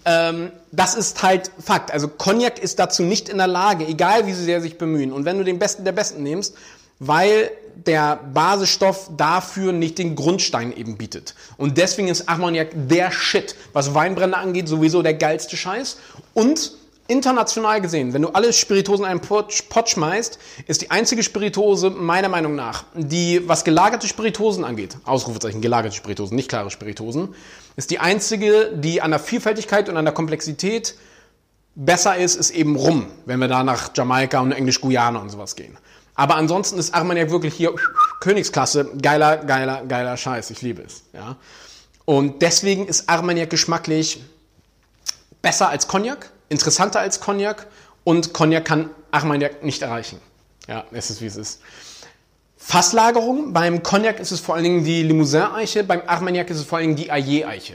ähm, 0.05 0.51
das 0.73 0.95
ist 0.95 1.23
halt 1.23 1.51
Fakt. 1.59 1.91
Also 1.93 2.09
Cognac 2.09 2.59
ist 2.59 2.79
dazu 2.79 3.03
nicht 3.03 3.29
in 3.29 3.39
der 3.39 3.47
Lage, 3.47 3.87
egal 3.87 4.27
wie 4.27 4.33
sehr 4.33 4.61
sich 4.61 4.79
bemühen. 4.79 5.13
Und 5.13 5.25
wenn 5.25 5.39
du 5.39 5.45
den 5.45 5.59
Besten 5.59 5.85
der 5.85 5.93
Besten 5.93 6.23
nimmst, 6.23 6.55
weil 6.99 7.51
der 7.75 8.21
Basisstoff 8.33 9.11
dafür 9.17 9.73
nicht 9.73 9.99
den 9.99 10.15
Grundstein 10.15 10.73
eben 10.73 10.97
bietet. 10.97 11.35
Und 11.57 11.77
deswegen 11.77 12.09
ist 12.09 12.29
Armagnac 12.29 12.69
der 12.75 13.11
Shit, 13.11 13.57
was 13.73 13.95
Weinbrenner 13.95 14.39
angeht, 14.39 14.69
sowieso 14.69 15.03
der 15.03 15.15
geilste 15.15 15.57
Scheiß. 15.57 15.99
Und 16.35 16.73
international 17.07 17.81
gesehen, 17.81 18.13
wenn 18.13 18.23
du 18.23 18.29
alle 18.29 18.53
Spiritosen 18.53 19.05
in 19.05 19.11
einen 19.11 19.21
Pot, 19.21 19.53
schmeißt, 19.89 20.39
ist 20.67 20.83
die 20.83 20.91
einzige 20.91 21.23
Spiritose 21.23 21.91
meiner 21.91 22.29
Meinung 22.29 22.55
nach, 22.55 22.85
die, 22.95 23.47
was 23.47 23.65
gelagerte 23.65 24.09
Spiritosen 24.09 24.65
angeht, 24.65 24.97
Ausrufezeichen, 25.05 25.61
gelagerte 25.61 25.97
Spiritosen, 25.97 26.35
nicht 26.35 26.49
klare 26.49 26.71
Spiritosen, 26.71 27.35
ist 27.77 27.91
die 27.91 27.99
einzige, 27.99 28.73
die 28.75 29.03
an 29.03 29.11
der 29.11 29.21
Vielfältigkeit 29.21 29.89
und 29.89 29.97
an 29.97 30.05
der 30.05 30.15
Komplexität 30.15 30.95
besser 31.75 32.17
ist, 32.17 32.37
ist 32.37 32.51
eben 32.51 32.77
Rum, 32.77 33.07
wenn 33.27 33.39
wir 33.41 33.49
da 33.49 33.65
nach 33.65 33.91
Jamaika 33.95 34.41
und 34.41 34.53
Englisch-Guyana 34.53 35.19
und 35.19 35.29
sowas 35.29 35.57
gehen. 35.57 35.77
Aber 36.15 36.37
ansonsten 36.37 36.79
ist 36.79 36.95
Armagnac 36.95 37.31
wirklich 37.31 37.55
hier 37.55 37.75
Königsklasse, 38.21 38.93
geiler, 39.03 39.39
geiler, 39.39 39.85
geiler 39.85 40.17
Scheiß, 40.17 40.51
ich 40.51 40.63
liebe 40.63 40.83
es. 40.83 41.03
Ja. 41.13 41.37
Und 42.05 42.43
deswegen 42.43 42.87
ist 42.87 43.09
Armagnac 43.09 43.51
geschmacklich 43.51 44.23
besser 45.43 45.69
als 45.69 45.89
Cognac, 45.89 46.31
interessanter 46.49 47.01
als 47.01 47.21
Cognac 47.21 47.67
und 48.05 48.33
Cognac 48.33 48.65
kann 48.65 48.91
Armagnac 49.11 49.63
nicht 49.65 49.83
erreichen. 49.83 50.21
Ja, 50.69 50.85
es 50.93 51.11
ist 51.11 51.21
wie 51.21 51.27
es 51.27 51.37
ist. 51.37 51.61
Fasslagerung. 52.57 53.53
Beim 53.53 53.83
Cognac 53.83 54.19
ist 54.21 54.31
es 54.31 54.41
vor 54.41 54.55
allen 54.55 54.65
Dingen 54.65 54.85
die 54.85 55.03
Limousin-Eiche, 55.03 55.85
beim 55.85 56.03
Armagnac 56.07 56.49
ist 56.49 56.59
es 56.59 56.65
vor 56.65 56.79
allen 56.79 56.89
Dingen 56.89 56.97
die 56.97 57.11
Ayer-Eiche. 57.11 57.75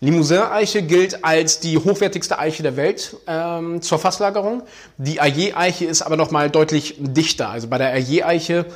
Limousin-Eiche 0.00 0.82
gilt 0.82 1.24
als 1.24 1.60
die 1.60 1.76
hochwertigste 1.76 2.38
Eiche 2.38 2.62
der 2.62 2.76
Welt 2.76 3.16
ähm, 3.26 3.82
zur 3.82 3.98
Fasslagerung. 3.98 4.62
Die 4.96 5.20
Ayer-Eiche 5.20 5.84
ist 5.84 6.02
aber 6.02 6.16
noch 6.16 6.30
mal 6.30 6.48
deutlich 6.48 6.94
dichter. 6.98 7.50
Also 7.50 7.66
bei 7.68 7.78
der 7.78 7.92
Ayer-Eiche 7.92 8.66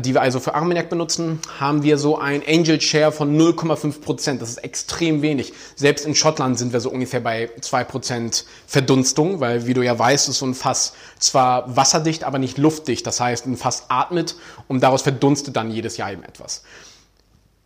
die 0.00 0.14
wir 0.14 0.22
also 0.22 0.40
für 0.40 0.54
Armagnac 0.54 0.88
benutzen, 0.88 1.40
haben 1.60 1.82
wir 1.82 1.98
so 1.98 2.18
ein 2.18 2.42
Angel 2.46 2.80
Share 2.80 3.12
von 3.12 3.38
0,5 3.38 4.00
Prozent. 4.00 4.40
Das 4.40 4.48
ist 4.48 4.58
extrem 4.58 5.20
wenig. 5.20 5.52
Selbst 5.76 6.06
in 6.06 6.14
Schottland 6.14 6.58
sind 6.58 6.72
wir 6.72 6.80
so 6.80 6.90
ungefähr 6.90 7.20
bei 7.20 7.50
2 7.60 7.84
Prozent 7.84 8.46
Verdunstung, 8.66 9.40
weil, 9.40 9.66
wie 9.66 9.74
du 9.74 9.82
ja 9.82 9.98
weißt, 9.98 10.30
ist 10.30 10.38
so 10.38 10.46
ein 10.46 10.54
Fass 10.54 10.94
zwar 11.18 11.76
wasserdicht, 11.76 12.24
aber 12.24 12.38
nicht 12.38 12.56
luftdicht. 12.56 13.06
Das 13.06 13.20
heißt, 13.20 13.46
ein 13.46 13.56
Fass 13.56 13.84
atmet 13.88 14.36
und 14.66 14.82
daraus 14.82 15.02
verdunstet 15.02 15.56
dann 15.56 15.70
jedes 15.70 15.98
Jahr 15.98 16.10
eben 16.10 16.22
etwas. 16.22 16.62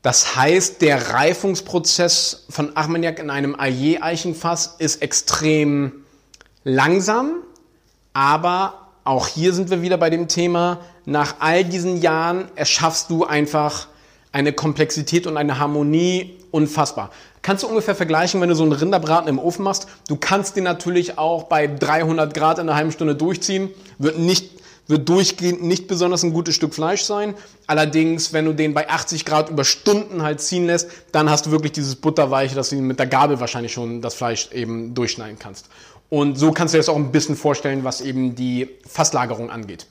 Das 0.03 0.37
heißt, 0.37 0.83
der 0.83 1.11
Reifungsprozess 1.15 2.47
von 2.49 2.77
Armagnac 2.77 3.19
in 3.19 3.31
einem 3.31 3.59
Ayer-Eichenfass 3.59 4.77
ist 4.79 5.03
extrem 5.03 6.05
langsam, 6.65 7.43
aber 8.13 8.86
auch 9.07 9.29
hier 9.29 9.53
sind 9.53 9.71
wir 9.71 9.83
wieder 9.83 9.97
bei 9.97 10.11
dem 10.11 10.29
Thema, 10.29 10.81
nach 11.05 11.37
all 11.39 11.65
diesen 11.65 12.01
Jahren 12.01 12.49
erschaffst 12.57 13.09
du 13.11 13.25
einfach 13.25 13.87
eine 14.33 14.53
Komplexität 14.53 15.27
und 15.27 15.37
eine 15.37 15.59
Harmonie 15.59 16.37
unfassbar. 16.51 17.11
Kannst 17.43 17.63
du 17.63 17.69
ungefähr 17.69 17.95
vergleichen, 17.95 18.41
wenn 18.41 18.49
du 18.49 18.57
so 18.57 18.65
einen 18.65 18.73
Rinderbraten 18.73 19.29
im 19.29 19.39
Ofen 19.39 19.63
machst? 19.63 19.87
Du 20.09 20.17
kannst 20.17 20.57
den 20.57 20.65
natürlich 20.65 21.17
auch 21.19 21.45
bei 21.45 21.69
300 21.69 22.35
Grad 22.35 22.59
in 22.59 22.69
einer 22.69 22.77
halben 22.77 22.91
Stunde 22.91 23.15
durchziehen. 23.15 23.71
Wird 23.99 24.19
nicht, 24.19 24.51
wird 24.89 25.09
durchgehend 25.09 25.63
nicht 25.63 25.87
besonders 25.87 26.25
ein 26.25 26.33
gutes 26.33 26.57
Stück 26.57 26.75
Fleisch 26.75 27.03
sein. 27.03 27.35
Allerdings, 27.69 28.33
wenn 28.33 28.45
du 28.45 28.53
den 28.53 28.75
bei 28.75 28.89
80 28.91 29.25
Grad 29.25 29.51
über 29.51 29.65
Stunden 29.65 30.23
halt 30.23 30.41
ziehen 30.41 30.67
lässt, 30.67 30.91
dann 31.13 31.31
hast 31.31 31.47
du 31.47 31.53
wirklich 31.53 31.73
dieses 31.73 31.95
Butterweiche, 31.95 32.57
dass 32.57 32.71
du 32.71 32.77
mit 32.77 32.99
der 32.99 33.07
Gabel 33.07 33.39
wahrscheinlich 33.39 33.73
schon 33.73 34.03
das 34.03 34.15
Fleisch 34.15 34.51
eben 34.51 34.95
durchschneiden 34.95 35.39
kannst. 35.39 35.69
Und 36.09 36.39
so 36.39 36.53
kannst 36.53 36.73
du 36.73 36.77
dir 36.77 36.81
das 36.81 36.89
auch 36.89 36.97
ein 36.97 37.11
bisschen 37.13 37.37
vorstellen, 37.37 37.85
was 37.85 38.01
eben 38.01 38.35
die 38.35 38.69
Fasslagerung 38.89 39.51
angeht. 39.51 39.87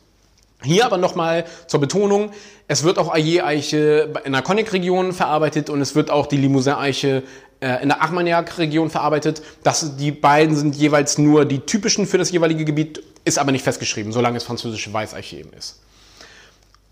Hier 0.64 0.86
aber 0.86 0.98
nochmal 0.98 1.46
zur 1.68 1.80
Betonung, 1.80 2.32
es 2.68 2.84
wird 2.84 2.98
auch 2.98 3.14
Ayer-Eiche 3.14 4.14
in 4.24 4.32
der 4.32 4.42
Cognac-Region 4.42 5.14
verarbeitet 5.14 5.70
und 5.70 5.82
es 5.82 5.94
wird 5.94 6.10
auch 6.10 6.26
die 6.26 6.38
Limousin-Eiche 6.38 7.24
äh, 7.60 7.82
in 7.84 7.90
der 7.90 8.02
Armagnac-Region 8.02 8.90
verarbeitet. 8.90 9.44
Das, 9.64 9.98
die 9.98 10.12
beiden 10.12 10.56
sind 10.56 10.76
jeweils 10.76 11.18
nur 11.18 11.46
die 11.46 11.60
typischen 11.60 12.08
für 12.08 12.18
das 12.18 12.32
jeweilige 12.32 12.66
Gebiet, 12.66 13.04
ist 13.26 13.38
aber 13.38 13.52
nicht 13.52 13.64
festgeschrieben, 13.64 14.12
solange 14.12 14.38
es 14.38 14.44
französische 14.44 14.92
Weißeiche 14.92 15.38
eben 15.38 15.54
ist. 15.54 15.82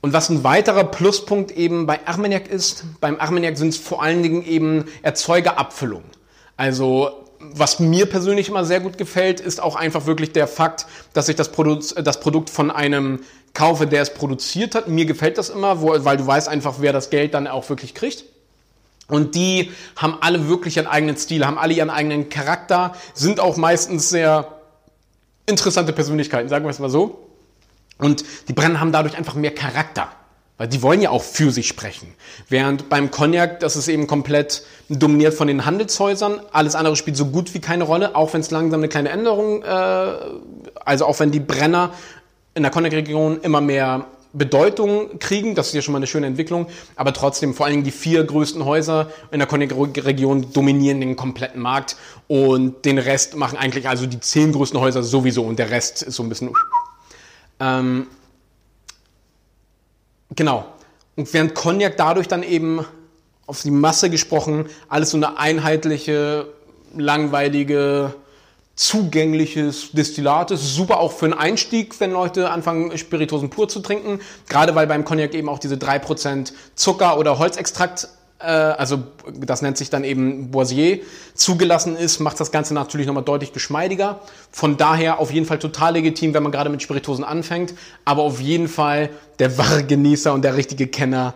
Und 0.02 0.12
was 0.12 0.30
ein 0.30 0.44
weiterer 0.44 0.84
Pluspunkt 0.84 1.52
eben 1.52 1.86
bei 1.86 2.06
Armagnac 2.06 2.50
ist, 2.50 2.84
beim 3.00 3.20
Armagnac 3.20 3.58
sind 3.58 3.70
es 3.70 3.78
vor 3.78 4.04
allen 4.04 4.22
Dingen 4.22 4.46
eben 4.46 4.86
Erzeugerabfüllungen. 5.02 6.10
Also 6.58 7.23
was 7.54 7.80
mir 7.80 8.06
persönlich 8.06 8.50
immer 8.50 8.66
sehr 8.66 8.80
gut 8.80 8.98
gefällt, 8.98 9.40
ist 9.40 9.62
auch 9.62 9.76
einfach 9.76 10.06
wirklich 10.06 10.32
der 10.32 10.48
Fakt, 10.48 10.86
dass 11.14 11.30
ich 11.30 11.36
das 11.36 11.52
Produkt, 11.52 11.96
das 12.06 12.20
Produkt 12.20 12.50
von 12.50 12.72
einem 12.72 13.20
kaufe, 13.54 13.88
der 13.88 14.02
es 14.02 14.14
produziert 14.14 14.76
hat. 14.76 14.88
Mir 14.88 15.06
gefällt 15.06 15.38
das 15.38 15.50
immer, 15.50 15.82
wo, 15.82 15.94
weil 16.06 16.18
du 16.18 16.26
weißt 16.26 16.48
einfach, 16.48 16.76
wer 16.80 16.94
das 16.94 17.10
Geld 17.10 17.34
dann 17.34 17.48
auch 17.48 17.70
wirklich 17.70 17.94
kriegt. 17.94 18.26
Und 19.08 19.36
die 19.36 19.72
haben 19.96 20.18
alle 20.22 20.48
wirklich 20.48 20.78
ihren 20.78 20.88
eigenen 20.88 21.18
Stil, 21.18 21.46
haben 21.46 21.58
alle 21.58 21.74
ihren 21.74 21.90
eigenen 21.90 22.30
Charakter, 22.30 22.96
sind 23.14 23.40
auch 23.40 23.58
meistens 23.58 24.10
sehr 24.10 24.60
interessante 25.46 25.94
Persönlichkeiten, 25.94 26.50
sagen 26.50 26.66
wir 26.66 26.70
es 26.70 26.80
mal 26.80 26.90
so. 26.90 27.28
Und 27.98 28.24
die 28.48 28.54
Brennen 28.54 28.80
haben 28.80 28.92
dadurch 28.92 29.18
einfach 29.18 29.36
mehr 29.36 29.54
Charakter. 29.54 30.10
Weil 30.64 30.70
die 30.70 30.82
wollen 30.82 31.02
ja 31.02 31.10
auch 31.10 31.24
für 31.24 31.52
sich 31.52 31.68
sprechen. 31.68 32.16
Während 32.48 32.88
beim 32.88 33.12
Cognac, 33.12 33.60
das 33.60 33.76
ist 33.76 33.90
eben 33.90 34.08
komplett 34.08 34.64
dominiert 34.88 35.34
von 35.34 35.50
den 35.50 35.66
Handelshäusern. 35.66 36.40
Alles 36.54 36.74
andere 36.76 36.96
spielt 36.96 37.18
so 37.18 37.26
gut 37.26 37.54
wie 37.54 37.60
keine 37.60 37.84
Rolle, 37.84 38.16
auch 38.16 38.34
wenn 38.34 38.40
es 38.40 38.50
langsam 38.50 38.80
eine 38.80 38.88
kleine 38.88 39.10
Änderung, 39.10 39.62
äh, 39.62 40.16
also 40.86 41.06
auch 41.06 41.20
wenn 41.20 41.32
die 41.32 41.42
Brenner 41.42 41.92
in 42.54 42.64
der 42.64 42.72
Cognac-Region 42.72 43.42
immer 43.42 43.60
mehr 43.60 44.06
Bedeutung 44.32 45.20
kriegen. 45.20 45.54
Das 45.54 45.68
ist 45.68 45.74
ja 45.74 45.82
schon 45.82 45.92
mal 45.92 46.00
eine 46.00 46.08
schöne 46.08 46.28
Entwicklung. 46.28 46.68
Aber 46.96 47.12
trotzdem, 47.12 47.54
vor 47.54 47.66
allen 47.66 47.74
Dingen 47.74 47.84
die 47.84 47.92
vier 47.92 48.24
größten 48.24 48.64
Häuser 48.64 49.12
in 49.32 49.40
der 49.40 49.50
Cognac-Region 49.50 50.54
dominieren 50.54 51.02
den 51.02 51.18
kompletten 51.18 51.62
Markt. 51.62 51.98
Und 52.30 52.86
den 52.86 53.00
Rest 53.00 53.36
machen 53.36 53.58
eigentlich 53.58 53.90
also 53.90 54.06
die 54.06 54.22
zehn 54.22 54.54
größten 54.54 54.80
Häuser 54.80 55.04
sowieso. 55.04 55.44
Und 55.44 55.60
der 55.60 55.72
Rest 55.72 56.04
ist 56.04 56.16
so 56.16 56.24
ein 56.24 56.30
bisschen... 56.30 56.52
Ähm, 57.60 58.08
Genau. 60.36 60.66
Und 61.16 61.34
während 61.34 61.56
Cognac 61.56 61.98
dadurch 61.98 62.28
dann 62.28 62.44
eben 62.44 62.86
auf 63.46 63.62
die 63.62 63.72
Masse 63.72 64.10
gesprochen 64.10 64.68
alles 64.90 65.12
so 65.12 65.18
eine 65.18 65.38
einheitliche, 65.38 66.48
langweilige, 66.96 68.16
zugängliches 68.76 69.92
Destillat 69.92 70.52
ist. 70.52 70.74
Super 70.76 71.00
auch 71.00 71.12
für 71.12 71.26
einen 71.26 71.36
Einstieg, 71.36 72.00
wenn 72.00 72.12
Leute 72.12 72.50
anfangen, 72.50 72.98
Spiritosen 72.98 73.50
pur 73.50 73.70
zu 73.70 73.82
trinken. 73.82 74.20
Gerade 74.50 74.74
weil 74.76 74.88
beim 74.88 75.06
Cognac 75.06 75.36
eben 75.36 75.50
auch 75.50 75.60
diese 75.60 75.76
3% 75.76 76.54
Zucker 76.76 77.20
oder 77.20 77.38
Holzextrakt 77.38 78.08
also 78.48 79.04
das 79.34 79.62
nennt 79.62 79.78
sich 79.78 79.90
dann 79.90 80.04
eben 80.04 80.52
Boisier, 80.52 81.00
zugelassen 81.34 81.96
ist, 81.96 82.20
macht 82.20 82.40
das 82.40 82.52
Ganze 82.52 82.74
natürlich 82.74 83.08
nochmal 83.08 83.24
deutlich 83.24 83.54
geschmeidiger. 83.54 84.22
Von 84.52 84.78
daher 84.78 85.20
auf 85.20 85.32
jeden 85.32 85.46
Fall 85.46 85.60
total 85.60 85.94
legitim, 85.94 86.34
wenn 86.34 86.44
man 86.44 86.52
gerade 86.52 86.70
mit 86.70 86.82
Spiritosen 86.82 87.24
anfängt. 87.24 87.74
Aber 88.06 88.24
auf 88.24 88.40
jeden 88.40 88.68
Fall 88.68 89.10
der 89.40 89.58
wahre 89.58 89.84
Genießer 89.84 90.34
und 90.34 90.44
der 90.44 90.56
richtige 90.56 90.88
Kenner 90.88 91.34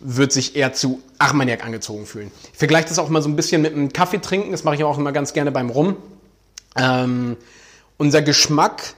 wird 0.00 0.32
sich 0.32 0.56
eher 0.56 0.72
zu 0.72 1.00
Armagnac 1.18 1.64
angezogen 1.64 2.06
fühlen. 2.06 2.30
Ich 2.52 2.58
vergleiche 2.58 2.88
das 2.88 2.98
auch 2.98 3.08
mal 3.08 3.22
so 3.22 3.28
ein 3.28 3.36
bisschen 3.36 3.62
mit 3.62 3.72
einem 3.72 3.92
Kaffee 3.92 4.18
trinken. 4.18 4.52
Das 4.52 4.64
mache 4.64 4.76
ich 4.76 4.84
auch 4.84 4.98
immer 4.98 5.12
ganz 5.12 5.32
gerne 5.32 5.50
beim 5.50 5.70
Rum. 5.70 5.96
Ähm, 6.76 7.36
unser 7.96 8.22
Geschmack 8.22 8.94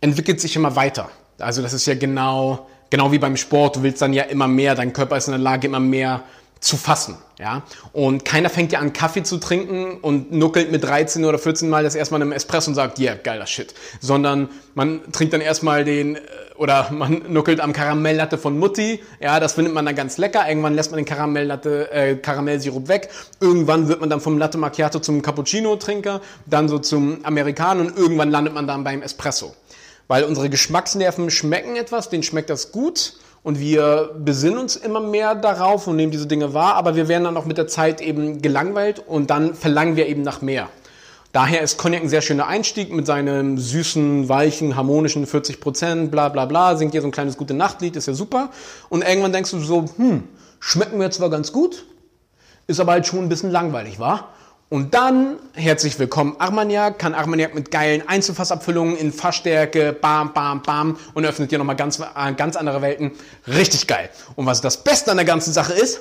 entwickelt 0.00 0.40
sich 0.40 0.56
immer 0.56 0.76
weiter. 0.76 1.10
Also 1.38 1.62
das 1.62 1.72
ist 1.72 1.86
ja 1.86 1.94
genau, 1.94 2.66
genau 2.90 3.12
wie 3.12 3.18
beim 3.18 3.36
Sport. 3.36 3.76
Du 3.76 3.82
willst 3.82 4.00
dann 4.02 4.12
ja 4.12 4.24
immer 4.24 4.48
mehr. 4.48 4.74
Dein 4.74 4.92
Körper 4.92 5.16
ist 5.16 5.28
in 5.28 5.32
der 5.32 5.40
Lage, 5.40 5.66
immer 5.66 5.80
mehr 5.80 6.22
zu 6.60 6.76
fassen. 6.76 7.16
Ja? 7.38 7.62
Und 7.92 8.24
keiner 8.24 8.48
fängt 8.48 8.72
ja 8.72 8.78
an, 8.78 8.92
Kaffee 8.92 9.22
zu 9.22 9.38
trinken 9.38 9.98
und 9.98 10.32
nuckelt 10.32 10.72
mit 10.72 10.82
13 10.82 11.24
oder 11.24 11.38
14 11.38 11.68
Mal 11.68 11.84
das 11.84 11.94
erstmal 11.94 12.22
im 12.22 12.32
Espresso 12.32 12.70
und 12.70 12.74
sagt, 12.74 12.98
yeah, 12.98 13.16
geiler 13.16 13.46
Shit. 13.46 13.74
Sondern 14.00 14.48
man 14.74 15.00
trinkt 15.12 15.34
dann 15.34 15.40
erstmal 15.40 15.84
den, 15.84 16.16
äh, 16.16 16.20
oder 16.56 16.88
man 16.92 17.22
nuckelt 17.28 17.60
am 17.60 17.72
Karamelllatte 17.72 18.38
von 18.38 18.58
Mutti. 18.58 19.02
Ja, 19.20 19.40
das 19.40 19.54
findet 19.54 19.74
man 19.74 19.84
dann 19.84 19.94
ganz 19.94 20.16
lecker. 20.16 20.48
Irgendwann 20.48 20.74
lässt 20.74 20.90
man 20.90 20.98
den 20.98 21.06
Karamelllatte, 21.06 21.90
äh, 21.92 22.16
Karamellsirup 22.16 22.88
weg. 22.88 23.10
Irgendwann 23.40 23.88
wird 23.88 24.00
man 24.00 24.08
dann 24.08 24.20
vom 24.20 24.38
Latte 24.38 24.56
Macchiato 24.56 25.00
zum 25.00 25.20
Cappuccino-Trinker, 25.20 26.20
dann 26.46 26.68
so 26.68 26.78
zum 26.78 27.24
Americano 27.24 27.82
und 27.82 27.96
irgendwann 27.96 28.30
landet 28.30 28.54
man 28.54 28.66
dann 28.66 28.84
beim 28.84 29.02
Espresso. 29.02 29.54
Weil 30.08 30.24
unsere 30.24 30.50
Geschmacksnerven 30.50 31.30
schmecken 31.30 31.76
etwas, 31.76 32.10
denen 32.10 32.22
schmeckt 32.22 32.50
das 32.50 32.72
gut 32.72 33.14
und 33.44 33.60
wir 33.60 34.10
besinnen 34.18 34.58
uns 34.58 34.74
immer 34.74 35.00
mehr 35.00 35.36
darauf 35.36 35.86
und 35.86 35.94
nehmen 35.94 36.10
diese 36.10 36.26
Dinge 36.26 36.54
wahr, 36.54 36.74
aber 36.74 36.96
wir 36.96 37.06
werden 37.06 37.24
dann 37.24 37.36
auch 37.36 37.44
mit 37.44 37.58
der 37.58 37.68
Zeit 37.68 38.00
eben 38.00 38.42
gelangweilt 38.42 39.04
und 39.06 39.30
dann 39.30 39.54
verlangen 39.54 39.94
wir 39.94 40.08
eben 40.08 40.22
nach 40.22 40.40
mehr. 40.42 40.68
Daher 41.32 41.60
ist 41.62 41.78
Cognac 41.78 42.00
ein 42.00 42.08
sehr 42.08 42.22
schöner 42.22 42.46
Einstieg 42.46 42.92
mit 42.92 43.06
seinem 43.06 43.58
süßen, 43.58 44.28
weichen, 44.28 44.76
harmonischen 44.76 45.26
40 45.26 45.60
Prozent, 45.60 46.10
bla 46.10 46.30
bla 46.30 46.46
bla, 46.46 46.76
singt 46.76 46.92
hier 46.92 47.02
so 47.02 47.08
ein 47.08 47.12
kleines 47.12 47.36
gute 47.36 47.54
Nachtlied, 47.54 47.96
ist 47.96 48.06
ja 48.06 48.14
super. 48.14 48.50
Und 48.88 49.02
irgendwann 49.02 49.32
denkst 49.32 49.50
du 49.50 49.58
so, 49.58 49.84
hm, 49.96 50.24
schmecken 50.58 50.98
wir 50.98 51.10
zwar 51.10 51.28
ganz 51.28 51.52
gut, 51.52 51.84
ist 52.66 52.80
aber 52.80 52.92
halt 52.92 53.06
schon 53.06 53.18
ein 53.18 53.28
bisschen 53.28 53.50
langweilig, 53.50 53.98
wa? 54.00 54.28
Und 54.70 54.94
dann, 54.94 55.36
herzlich 55.52 55.98
willkommen, 55.98 56.36
Armagnac, 56.38 56.98
kann 56.98 57.14
Armagnac 57.14 57.54
mit 57.54 57.70
geilen 57.70 58.08
Einzelfassabfüllungen 58.08 58.96
in 58.96 59.12
Fassstärke, 59.12 59.92
bam, 59.92 60.32
bam, 60.32 60.62
bam, 60.62 60.98
und 61.12 61.26
öffnet 61.26 61.50
dir 61.52 61.58
nochmal 61.58 61.76
ganz, 61.76 62.00
äh, 62.00 62.32
ganz 62.34 62.56
andere 62.56 62.80
Welten. 62.80 63.12
Richtig 63.46 63.86
geil. 63.86 64.08
Und 64.36 64.46
was 64.46 64.62
das 64.62 64.82
Beste 64.82 65.10
an 65.10 65.18
der 65.18 65.26
ganzen 65.26 65.52
Sache 65.52 65.74
ist? 65.74 66.00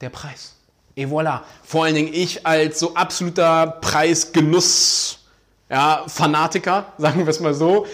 Der 0.00 0.10
Preis. 0.10 0.54
Et 0.96 1.08
voilà. 1.08 1.42
Vor 1.62 1.84
allen 1.84 1.94
Dingen 1.94 2.12
ich 2.12 2.44
als 2.44 2.80
so 2.80 2.94
absoluter 2.94 3.78
Preisgenuss, 3.80 5.20
ja, 5.70 6.02
Fanatiker, 6.08 6.92
sagen 6.98 7.20
wir 7.20 7.28
es 7.28 7.38
mal 7.38 7.54
so. 7.54 7.86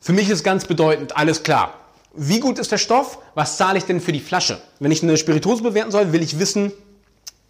Für 0.00 0.12
mich 0.12 0.28
ist 0.28 0.42
ganz 0.42 0.64
bedeutend, 0.64 1.16
alles 1.16 1.44
klar. 1.44 1.74
Wie 2.12 2.40
gut 2.40 2.58
ist 2.58 2.72
der 2.72 2.78
Stoff? 2.78 3.18
Was 3.34 3.56
zahle 3.56 3.78
ich 3.78 3.84
denn 3.84 4.00
für 4.00 4.12
die 4.12 4.20
Flasche? 4.20 4.60
Wenn 4.80 4.90
ich 4.90 5.00
eine 5.00 5.16
Spirituose 5.16 5.62
bewerten 5.62 5.92
soll, 5.92 6.12
will 6.12 6.22
ich 6.22 6.40
wissen, 6.40 6.72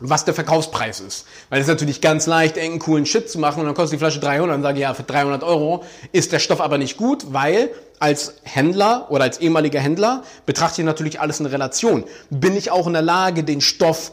was 0.00 0.25
der 0.25 0.35
Verkaufspreis 0.35 1.00
ist. 1.00 1.26
Weil 1.50 1.61
es 1.61 1.66
ist 1.66 1.73
natürlich 1.73 2.00
ganz 2.00 2.26
leicht, 2.26 2.57
irgendeinen 2.57 2.80
coolen 2.80 3.07
Shit 3.07 3.30
zu 3.30 3.38
machen 3.38 3.61
und 3.61 3.66
dann 3.66 3.75
kostet 3.75 3.95
die 3.95 3.99
Flasche 3.99 4.19
300 4.19 4.57
und 4.57 4.62
sage, 4.62 4.80
ja, 4.80 4.95
für 4.95 5.02
300 5.02 5.45
Euro 5.45 5.85
ist 6.12 6.33
der 6.33 6.38
Stoff 6.38 6.61
aber 6.61 6.78
nicht 6.78 6.97
gut, 6.97 7.33
weil 7.33 7.71
als 7.99 8.35
Händler 8.42 9.07
oder 9.11 9.25
als 9.25 9.38
ehemaliger 9.38 9.78
Händler 9.78 10.23
betrachte 10.47 10.80
ich 10.80 10.87
natürlich 10.87 11.21
alles 11.21 11.38
in 11.38 11.47
Relation. 11.47 12.04
Bin 12.30 12.57
ich 12.57 12.71
auch 12.71 12.87
in 12.87 12.95
der 12.95 13.02
Lage, 13.02 13.45
den 13.45 13.61
Stoff 13.61 14.12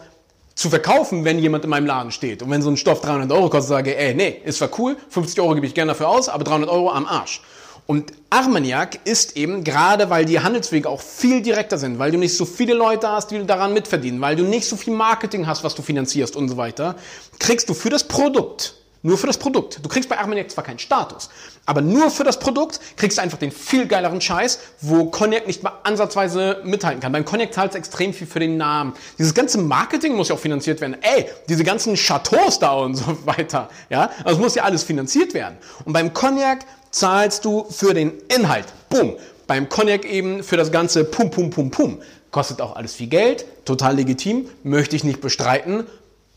zu 0.55 0.69
verkaufen, 0.69 1.23
wenn 1.23 1.39
jemand 1.39 1.63
in 1.63 1.69
meinem 1.69 1.85
Laden 1.85 2.11
steht. 2.11 2.41
Und 2.41 2.49
wenn 2.49 2.61
so 2.61 2.69
ein 2.69 2.77
Stoff 2.77 2.99
300 3.01 3.31
Euro 3.31 3.49
kostet, 3.49 3.69
sage 3.69 3.95
ey, 3.95 4.13
nee, 4.13 4.41
ist 4.43 4.57
zwar 4.57 4.69
cool, 4.79 4.97
50 5.09 5.39
Euro 5.39 5.53
gebe 5.55 5.67
ich 5.67 5.73
gerne 5.73 5.91
dafür 5.91 6.09
aus, 6.09 6.27
aber 6.27 6.43
300 6.43 6.69
Euro 6.69 6.91
am 6.91 7.05
Arsch. 7.05 7.41
Und 7.87 8.11
Armagnac 8.29 8.99
ist 9.05 9.37
eben, 9.37 9.63
gerade 9.63 10.09
weil 10.09 10.25
die 10.25 10.41
Handelswege 10.41 10.89
auch 10.89 11.01
viel 11.01 11.41
direkter 11.41 11.77
sind, 11.77 11.99
weil 11.99 12.11
du 12.11 12.17
nicht 12.17 12.35
so 12.35 12.43
viele 12.43 12.73
Leute 12.73 13.07
hast, 13.07 13.31
die 13.31 13.45
daran 13.45 13.73
mitverdienen, 13.73 14.19
weil 14.19 14.35
du 14.35 14.43
nicht 14.43 14.67
so 14.67 14.75
viel 14.75 14.93
Marketing 14.93 15.47
hast, 15.47 15.63
was 15.63 15.73
du 15.73 15.81
finanzierst 15.81 16.35
und 16.35 16.49
so 16.49 16.57
weiter, 16.57 16.97
kriegst 17.39 17.69
du 17.69 17.73
für 17.73 17.89
das 17.89 18.03
Produkt, 18.03 18.75
nur 19.03 19.17
für 19.17 19.27
das 19.27 19.37
Produkt, 19.37 19.79
du 19.81 19.87
kriegst 19.87 20.09
bei 20.09 20.17
Armagnac 20.17 20.51
zwar 20.51 20.65
keinen 20.65 20.79
Status, 20.79 21.29
aber 21.65 21.79
nur 21.79 22.11
für 22.11 22.25
das 22.25 22.39
Produkt 22.39 22.81
kriegst 22.97 23.17
du 23.19 23.21
einfach 23.21 23.37
den 23.37 23.51
viel 23.51 23.87
geileren 23.87 24.19
Scheiß, 24.19 24.59
wo 24.81 25.05
Cognac 25.05 25.47
nicht 25.47 25.63
mal 25.63 25.73
ansatzweise 25.83 26.61
mithalten 26.65 26.99
kann. 26.99 27.13
Beim 27.13 27.23
Cognac 27.23 27.53
zahlst 27.53 27.75
du 27.75 27.77
extrem 27.77 28.13
viel 28.13 28.27
für 28.27 28.39
den 28.39 28.57
Namen. 28.57 28.93
Dieses 29.17 29.33
ganze 29.33 29.59
Marketing 29.59 30.15
muss 30.15 30.27
ja 30.27 30.35
auch 30.35 30.39
finanziert 30.39 30.81
werden. 30.81 30.97
Ey, 31.01 31.27
diese 31.47 31.63
ganzen 31.63 31.95
Chateaus 31.95 32.59
da 32.59 32.73
und 32.73 32.95
so 32.95 33.17
weiter, 33.25 33.69
ja, 33.89 34.09
also 34.25 34.41
muss 34.41 34.55
ja 34.55 34.63
alles 34.63 34.83
finanziert 34.83 35.33
werden. 35.33 35.57
Und 35.85 35.93
beim 35.93 36.13
Cognac 36.13 36.65
zahlst 36.97 37.45
du 37.45 37.65
für 37.69 37.93
den 37.93 38.13
Inhalt. 38.33 38.65
Boom. 38.89 39.15
Beim 39.47 39.69
Cognac 39.69 40.05
eben 40.05 40.43
für 40.43 40.57
das 40.57 40.71
ganze 40.71 41.05
Pum, 41.05 41.31
Pum, 41.31 41.49
Pum, 41.49 41.71
Pum. 41.71 41.99
Kostet 42.31 42.61
auch 42.61 42.75
alles 42.75 42.95
viel 42.95 43.07
Geld, 43.07 43.45
total 43.65 43.95
legitim, 43.95 44.49
möchte 44.63 44.95
ich 44.95 45.03
nicht 45.03 45.21
bestreiten. 45.21 45.85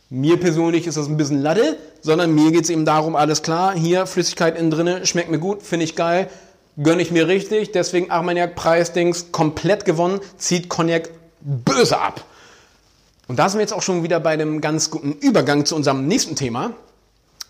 Mir 0.09 0.39
persönlich 0.39 0.87
ist 0.87 0.97
das 0.97 1.09
ein 1.09 1.17
bisschen 1.17 1.43
Latte, 1.43 1.77
sondern 2.01 2.35
mir 2.35 2.53
geht 2.53 2.65
es 2.65 2.71
eben 2.71 2.85
darum, 2.85 3.17
alles 3.17 3.43
klar, 3.43 3.75
hier 3.75 4.07
Flüssigkeit 4.07 4.57
innen 4.57 4.71
drinne, 4.71 5.07
schmeckt 5.07 5.31
mir 5.31 5.39
gut, 5.39 5.63
finde 5.63 5.85
ich 5.85 5.97
geil, 5.97 6.29
gönne 6.81 7.03
ich 7.03 7.11
mir 7.11 7.27
richtig. 7.27 7.73
Deswegen 7.73 8.11
Armagnac 8.11 8.55
Preisdings 8.55 9.33
komplett 9.33 9.85
gewonnen, 9.85 10.21
zieht 10.37 10.69
Cognac 10.69 11.11
böse 11.41 11.99
ab. 11.99 12.25
Und 13.27 13.39
da 13.39 13.49
sind 13.49 13.59
wir 13.59 13.63
jetzt 13.63 13.73
auch 13.73 13.83
schon 13.83 14.03
wieder 14.03 14.21
bei 14.21 14.31
einem 14.31 14.61
ganz 14.61 14.91
guten 14.91 15.13
Übergang 15.13 15.65
zu 15.65 15.77
unserem 15.77 16.07
nächsten 16.07 16.37
Thema. 16.37 16.73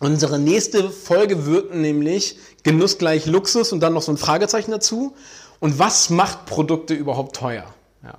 Unsere 0.01 0.39
nächste 0.39 0.89
Folge 0.89 1.45
wird 1.45 1.75
nämlich 1.75 2.39
Genuss 2.63 2.97
gleich 2.97 3.27
Luxus 3.27 3.71
und 3.71 3.81
dann 3.81 3.93
noch 3.93 4.01
so 4.01 4.11
ein 4.11 4.17
Fragezeichen 4.17 4.71
dazu. 4.71 5.15
Und 5.59 5.79
was 5.79 6.09
macht 6.09 6.47
Produkte 6.47 6.95
überhaupt 6.95 7.37
teuer? 7.37 7.67
Ja. 8.03 8.15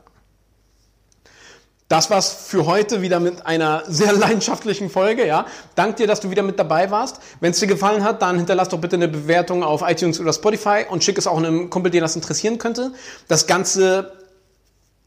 Das 1.87 2.11
war's 2.11 2.31
für 2.31 2.67
heute 2.67 3.01
wieder 3.01 3.19
mit 3.19 3.47
einer 3.47 3.81
sehr 3.87 4.13
leidenschaftlichen 4.17 4.91
Folge. 4.91 5.25
Ja, 5.25 5.47
dank 5.73 5.95
dir, 5.95 6.05
dass 6.05 6.19
du 6.19 6.29
wieder 6.29 6.43
mit 6.43 6.59
dabei 6.59 6.91
warst. 6.91 7.17
Wenn 7.39 7.49
es 7.49 7.59
dir 7.59 7.65
gefallen 7.65 8.03
hat, 8.03 8.21
dann 8.21 8.37
hinterlass 8.37 8.69
doch 8.69 8.79
bitte 8.79 8.97
eine 8.97 9.07
Bewertung 9.07 9.63
auf 9.63 9.81
iTunes 9.81 10.19
oder 10.19 10.33
Spotify 10.33 10.85
und 10.87 11.03
schick 11.03 11.17
es 11.17 11.25
auch 11.25 11.37
einem 11.37 11.71
Kumpel, 11.71 11.91
den 11.91 12.01
das 12.01 12.15
interessieren 12.15 12.59
könnte. 12.59 12.93
Das 13.27 13.47
ganze 13.47 14.11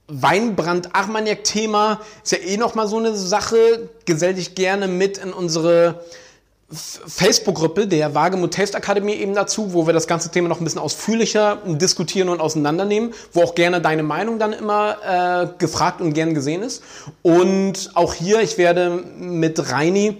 Weinbrand-Armagnac-Thema 0.08 2.00
ist 2.24 2.32
ja 2.32 2.38
eh 2.38 2.56
noch 2.56 2.74
mal 2.74 2.88
so 2.88 2.98
eine 2.98 3.14
Sache. 3.14 3.90
Gesell 4.06 4.34
dich 4.34 4.56
gerne 4.56 4.88
mit 4.88 5.18
in 5.18 5.32
unsere 5.32 6.00
Facebook-Gruppe 6.74 7.86
der 7.86 8.14
Wagemut 8.14 8.54
Taste 8.54 8.76
Akademie 8.76 9.14
eben 9.14 9.34
dazu, 9.34 9.72
wo 9.72 9.86
wir 9.86 9.92
das 9.92 10.06
ganze 10.06 10.30
Thema 10.30 10.48
noch 10.48 10.60
ein 10.60 10.64
bisschen 10.64 10.80
ausführlicher 10.80 11.58
diskutieren 11.64 12.28
und 12.28 12.40
auseinandernehmen, 12.40 13.14
wo 13.32 13.42
auch 13.42 13.54
gerne 13.54 13.80
deine 13.80 14.02
Meinung 14.02 14.38
dann 14.38 14.52
immer 14.52 14.96
äh, 15.04 15.58
gefragt 15.58 16.00
und 16.00 16.12
gern 16.12 16.34
gesehen 16.34 16.62
ist. 16.62 16.82
Und 17.22 17.90
auch 17.94 18.14
hier, 18.14 18.40
ich 18.40 18.58
werde 18.58 19.02
mit 19.18 19.70
Reini, 19.70 20.16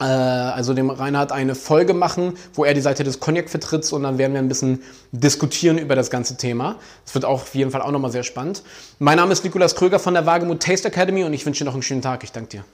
äh, 0.00 0.04
also 0.04 0.74
dem 0.74 0.90
Reinhard, 0.90 1.32
eine 1.32 1.54
Folge 1.54 1.94
machen, 1.94 2.36
wo 2.54 2.64
er 2.64 2.74
die 2.74 2.80
Seite 2.80 3.04
des 3.04 3.20
Cognac 3.20 3.50
vertritt 3.50 3.92
und 3.92 4.02
dann 4.02 4.18
werden 4.18 4.32
wir 4.32 4.40
ein 4.40 4.48
bisschen 4.48 4.82
diskutieren 5.12 5.78
über 5.78 5.94
das 5.94 6.10
ganze 6.10 6.36
Thema. 6.36 6.76
Das 7.04 7.14
wird 7.14 7.24
auch 7.24 7.42
auf 7.42 7.54
jeden 7.54 7.70
Fall 7.70 7.82
auch 7.82 7.90
nochmal 7.90 8.12
sehr 8.12 8.24
spannend. 8.24 8.62
Mein 8.98 9.16
Name 9.16 9.32
ist 9.32 9.44
Nikolas 9.44 9.74
Kröger 9.74 9.98
von 9.98 10.14
der 10.14 10.26
Wagemut 10.26 10.62
Taste 10.62 10.88
Academy 10.88 11.24
und 11.24 11.32
ich 11.32 11.44
wünsche 11.44 11.64
dir 11.64 11.66
noch 11.66 11.74
einen 11.74 11.82
schönen 11.82 12.02
Tag. 12.02 12.24
Ich 12.24 12.32
danke 12.32 12.48
dir. 12.48 12.64